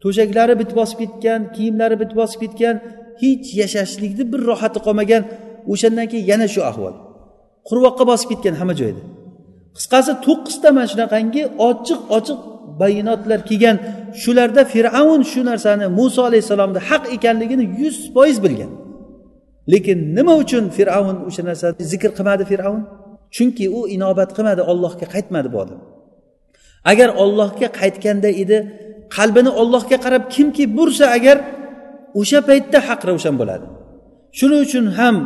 [0.02, 2.76] To'shaklari bit bosib ketgan kiyimlari bit bosib ketgan
[3.22, 5.22] hech yashashlikni bir rohati qolmagan
[5.72, 6.94] o'shandan keyin yana shu ahvol.
[7.68, 9.02] Qurvoqqa bosib ketgan hamma joyda.
[9.76, 12.38] Qisqasi to'qqizta mana shunaqangi ochiq ochiq
[12.80, 13.76] bayonotlar kelgan.
[14.22, 18.72] Shularda fir'avn shu narsani muso alayhissalomni haq ekanligini yuz foiz bilgan.
[19.72, 22.82] Lekin nima uchun fir'avn o'sha narsani zikr qilmadi fir'avn?
[23.36, 25.80] Chunki u inobat qilmadi ollohga qaytmadi bu odam.
[26.90, 28.58] Agar ollohga qaytganda edi
[29.16, 31.36] qalbini ollohga qarab kimki bursa agar
[32.20, 33.66] o'sha paytda haq ravshan bo'ladi.
[34.38, 35.16] Shuning uchun ham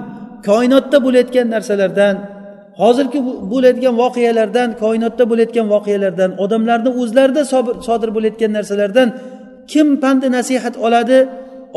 [0.48, 2.14] koinotda bo'layotgan narsalardan
[2.82, 3.19] hozirgi
[3.51, 7.41] bo'ladigan voqealardan koinotda bo'layotgan voqealardan odamlarni o'zlarida
[7.88, 9.07] sodir bo'layotgan narsalardan
[9.71, 11.17] kim pandi nasihat oladi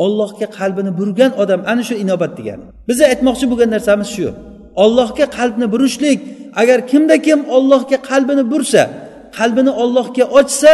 [0.05, 4.27] ollohga qalbini burgan odam ana shu inobat degani biza aytmoqchi bo'lgan narsamiz shu
[4.83, 6.19] ollohga qalbni burishlik
[6.61, 8.83] agar kimda kim ollohga qalbini bursa
[9.37, 10.71] qalbini ollohga ochsa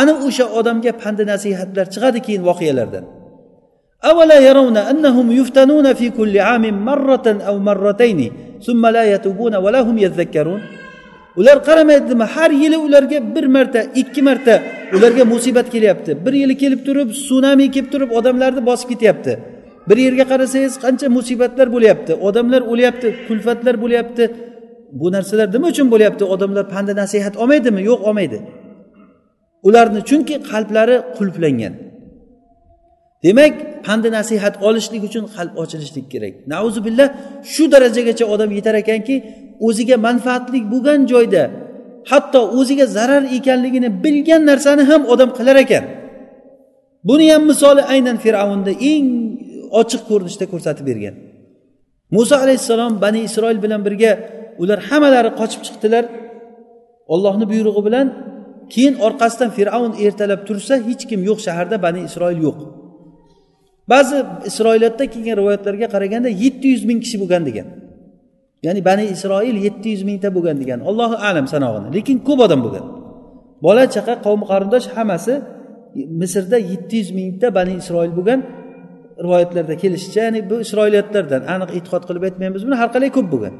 [0.00, 3.06] ana o'sha odamga pandi nasihatlar chiqadi keyin voqealardan
[4.10, 8.20] أولا يرون أنهم يفتنون في كل عام مرة أو مرتين
[11.39, 14.63] ular qaramaydimi har yili ularga bir marta ikki marta
[14.95, 16.25] ularga musibat kelyapti.
[16.25, 19.39] Bir yili kelib turib sunami kelib turib odamlarni bosib ketyapti.
[19.89, 22.13] Bir yerga qarasangiz qancha musibatlar bo'lyapti.
[22.27, 24.23] Odamlar o'lyapti kulfatlar bo'lyapti.
[24.99, 26.23] Bu narsalar nima uchun bo'lyapti?
[26.33, 27.81] Odamlar panda nasihat olmaydimi?
[27.89, 28.37] Yo'q olmaydi.
[29.67, 31.73] Ularni chunki qalblari qulflangan.
[33.25, 33.53] Demak
[33.85, 36.33] pandi nasihat olishlik uchun qalb ochilishlik kerak.
[36.53, 37.07] Nauzubillah
[37.53, 39.15] shu darajagacha odam yetar ekanki
[39.67, 41.43] o'ziga manfaatli bo'lgan joyda
[42.11, 45.83] hatto o'ziga zarar ekanligini bilgan narsani ham odam qilar ekan.
[47.09, 49.07] Buni ham misoli aynan fir'avnda eng
[49.79, 51.15] ochiq ko'rinishda ko'rsatib bergan.
[52.15, 54.11] Muso alayhissalom bani isroil bilan birga
[54.61, 56.03] ular hammalari qochib chiqdilar.
[57.13, 58.07] Ollohni buyrug'i bilan
[58.73, 62.59] keyin orqasidan fir'avn ertalab tursa hech kim yo'q shaharda bani isroil yo'q.
[63.91, 64.17] Ba'zi
[64.49, 67.67] isroiliyatda kelgan rivoyatlarga qaraganda yetti yuz ming kishi bo'lgan degan.
[68.65, 70.79] Ya'ni bani isroil yetti yuz mingta bo'lgan degan.
[70.89, 71.87] Ollohu alam sanog'ini.
[71.97, 72.85] Lekin ko'p odam bo'lgan.
[73.65, 75.33] Bola chaqa qavm qarindosh hammasi
[76.21, 78.39] misrda yetti yuz mingta bani isroil bo'lgan
[79.25, 83.53] rivoyatlarda kelishicha ya'ni bu isroiliyatlardan aniq e'tiqod qilib aytmaymiz buni har qalay ko'p bo'lgan.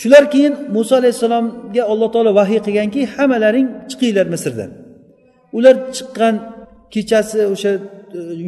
[0.00, 4.70] Shular keyin muso alayhissalomga alloh taolo vahiy qilganki hammalaring chiqinglar misrdan.
[5.56, 6.34] Ular chiqqan
[6.94, 7.72] kechasi o'sha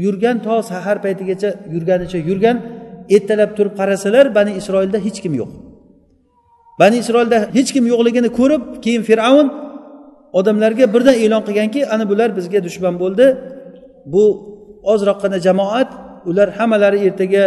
[0.05, 2.57] yurgan to sahar paytigacha yurganicha yurgan
[3.17, 5.51] ertalab turib qarasalar bani isroilda hech kim yo'q.
[6.81, 9.47] Bani isroilda hech kim yo'qligini ko'rib keyin fir'avn
[10.39, 13.27] odamlarga birdan e'lon qilganki ana bular bizga dushman bo'ldi.
[14.13, 14.25] Bu
[14.93, 15.91] ozroqgina jamoat
[16.31, 17.45] ular hammalari ertaga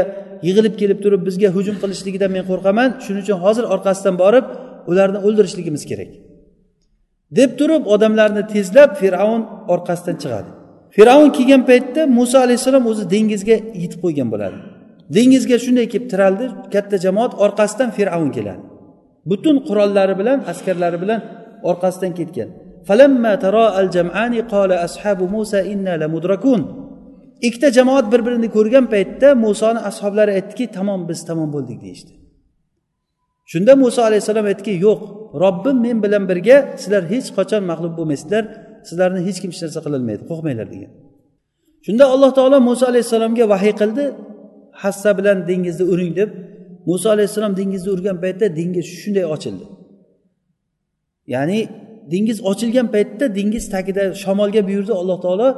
[0.47, 2.89] yig'ilib kelib turib bizga hujum qilishligidan men qo'rqaman.
[3.05, 4.45] Shuning uchun hozir orqasidan borib
[4.91, 6.09] ularni o'ldirishligimiz kerak.
[7.37, 9.41] Deb turib odamlarni tezlab fir'avn
[9.73, 10.51] orqasidan chiqadi.
[10.95, 14.57] Fir'avn kelgan paytda muso alayhissalom o'zi dengizga yetib qo'ygan bo'ladi.
[15.15, 18.63] Dengizga shunday kelib tiraldi katta jamoat orqasidan fir'avn keladi.
[19.29, 21.19] Butun qurollari bilan askarlari bilan
[21.69, 22.49] orqasidan ketgan.
[27.47, 32.11] Ikkita jamoat bir birini ko'rgan paytda musoni ashoblari aytdiki tamom biz tamom bo'ldik deyishdi.
[33.51, 34.99] Shunda muso alayhissalom aytdiki yo'q
[35.43, 38.43] robbim men bilan birga sizlar hech qachon mag'lub bo'lmaysizlar.
[38.87, 40.91] Sizlarni hech kim hech narsa qilolmaydi qo'rqmanglar degan.
[41.85, 44.03] Shunda alloh taolo muso alayhissalomga vahiy qildi.
[44.83, 46.29] Hassa bilan dengizni uring deb
[46.89, 49.65] muso alayhissalom dengizni urgan paytda dengiz shunday ochildi.
[51.33, 51.59] Ya'ni
[52.13, 55.49] dengiz ochilgan paytda dengiz tagida shamolga buyurdi alloh taolo.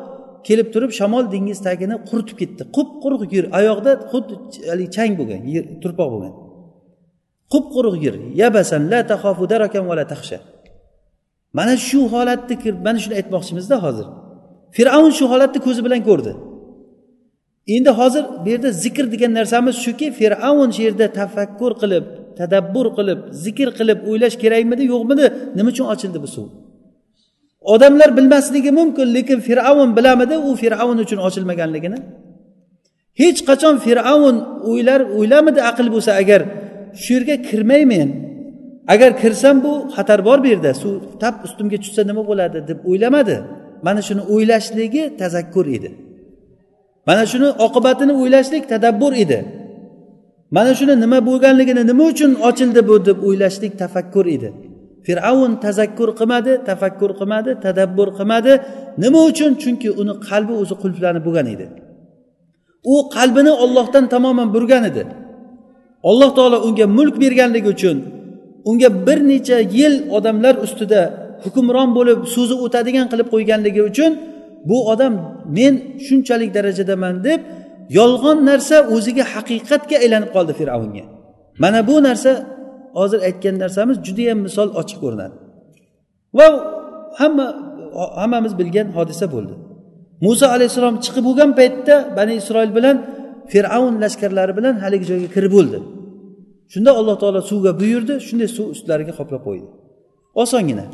[0.47, 2.61] Kelib turib shamol dengiz tagini quritib ketdi.
[2.75, 4.33] Qup quruq yer oyoqda xuddi
[4.71, 6.33] haligi chang bo'lgan yer turpoq bo'lgan.
[7.53, 10.37] Qup quruq yer yabasan la tahofu darakan va la taxsha
[11.57, 12.55] mana shu holatni
[12.87, 14.07] mana shuni aytmoqchimizda hozir.
[14.75, 16.31] Fir'avn shu holatni ko'zi bilan ko'rdi.
[17.75, 22.05] Endi hozir bu yerda zikr degan narsamiz shuki fir'avn shu yerda tafakkur qilib
[22.39, 25.25] tadabbur qilib zikr qilib o'ylash kerakmidi yo'qmidi?
[25.57, 26.47] Nima uchun ochildi bu suv?
[27.73, 30.35] Odamlar bilmasligi mumkin lekin fir'avn bilamidi?
[30.47, 31.99] U fir'avn uchun ochilmaganligini.
[33.21, 34.35] Hech qachon fir'avn
[34.69, 36.41] o'ylar o'ylamidi aql bo'lsa agar
[37.03, 38.09] shu yerga kirmaymen
[38.93, 43.35] agar kirsam bu xatar bor bu yerda suv tap ustimga tushsa nima bo'ladi deb o'ylamadi.
[43.85, 45.89] Mana shuni o'ylashligi tazakkur edi.
[47.07, 49.39] Mana shuni oqibatini o'ylashlik tadabbur edi.
[50.55, 54.49] Mana shuni nima bo'lganligini nima uchun ochildi bu deb o'ylashlik tafakkur edi.
[55.05, 58.53] Fir'avn tazakkur qilmadi tafakkur qilmadi tadabbur qilmadi.
[59.03, 59.51] Nima uchun?
[59.63, 61.65] Chunki uni qalbi o'zi qulflanib bo'lgan edi.
[62.93, 65.03] U qalbini ollohdan tamoman burgan edi.
[66.09, 67.97] Alloh taolo unga mulk berganligi uchun
[68.69, 71.01] unga bir necha yil odamlar ustida
[71.43, 74.11] hukmron bo'lib so'zi o'tadigan qilib qo'yganligi uchun
[74.69, 75.13] bu odam
[75.57, 75.73] men
[76.05, 77.39] shunchalik darajadaman deb
[77.97, 81.05] yolg'on narsa o'ziga haqiqatga aylanib qoldi fir'avnga.
[81.63, 82.31] Mana bu narsa
[82.99, 85.35] hozir aytgan narsamiz judayam misol ochiq ko'rinadi.
[86.37, 86.47] Va
[87.19, 87.45] hamma
[88.21, 89.53] hammamiz bilgan hodisa bo'ldi.
[90.25, 92.95] Muso alayhissalom chiqib bo'lgan paytda bani isroil bilan
[93.53, 95.77] fir'avn lashkarlari bilan haligi joyga kirib bo'ldi.
[96.73, 99.67] Shunda alloh taolo suvga buyurdi shunday suv ustlariga qoplab qo'ydi.
[100.43, 100.85] Osongina.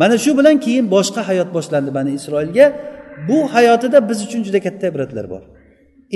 [0.00, 2.66] Mana shu bilan keyin boshqa hayot boshlandi bani isroilga.
[3.28, 5.42] Bu hayotida biz uchun juda katta ibratlar bor.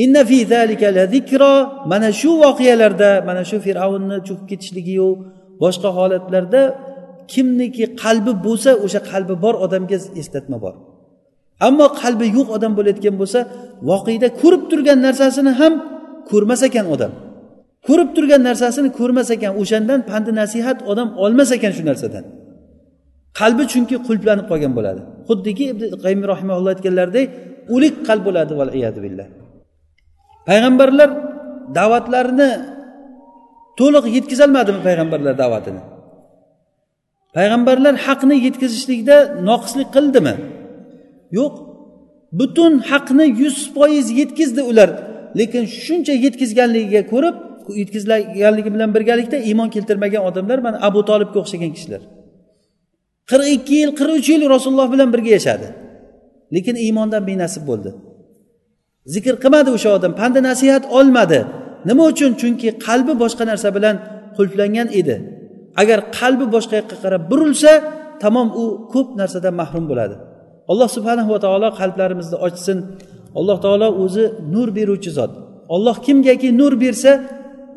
[0.02, 1.52] Inna fi zalika la zikro
[1.90, 5.08] mana shu voqealarda mana shu fir'avnni cho'kib ketishligiyu
[5.62, 6.62] boshqa holatlarda
[7.32, 10.74] kimniki qalbi bo'lsa o'sha qalbi bor odamga eslatma bor.
[11.68, 13.40] Ammo qalbi yo'q odam bo'layotgan bo'lsa
[13.90, 15.72] voqeda ko'rib turgan narsasini ham
[16.30, 17.12] ko'rmas ekan odam.
[17.88, 22.24] Ko'rib turgan narsasini ko'rmas ekan o'shandan pandi nasihat odam olmas ekan shu narsadan.
[23.40, 25.00] Qalbi chunki qulplanib qolgan bo'ladi.
[25.28, 27.26] Xuddiki ibn qayim rahimaulloh aytganlaridek
[27.74, 28.52] o'lik qalb bo'ladi
[29.06, 29.26] billah.
[30.48, 31.10] Payg'ambarlar
[31.78, 32.50] da'vatlarini
[33.80, 35.82] to'liq yetkazolmadimi payg'ambarlar da'vatini?
[37.36, 39.16] Payg'ambarlar haqni yetkazishlikda
[39.48, 40.34] noqislik qildimi?
[41.38, 41.54] Yo'q.
[42.38, 44.90] Butun haqni yuz foiz yetkazdi ular.
[45.38, 47.36] Lekin shuncha yetkazganligiga ko'rib
[47.80, 52.02] yetkazganligi bilan birgalikda iymon keltirmagan odamlar mana abu tolibga o'xshagan kishilar.
[53.30, 55.66] qirq ikki yil qirq uch yil rasululloh bilan birga yashadi.
[56.54, 57.90] Lekin iymondan benasib bo'ldi.
[59.14, 61.40] Zikr qilmadi o'sha odam panda nasihat olmadi.
[61.88, 62.30] Nima uchun?
[62.40, 63.96] Chunki qalbi boshqa narsa bilan
[64.36, 65.16] qulflangan edi.
[65.80, 67.72] Agar qalbi boshqa yoqqa qarab burilsa
[68.22, 70.14] tamom u ko'p narsadan mahrum bo'ladi.
[70.70, 72.78] Alloh subhanahu va taolo qalblarimizni ochsin.
[73.38, 75.32] Alloh taolo o'zi nur beruvchi zot.
[75.74, 77.12] Olloh kimgaki nur bersa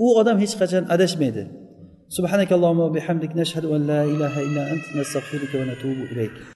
[0.06, 1.44] u odam hech qachon adashmaydi.
[2.18, 6.36] Subhanakallohu bihamdik nashhadu an la ilaha illa ant nastag'firuka va natubu ilayk.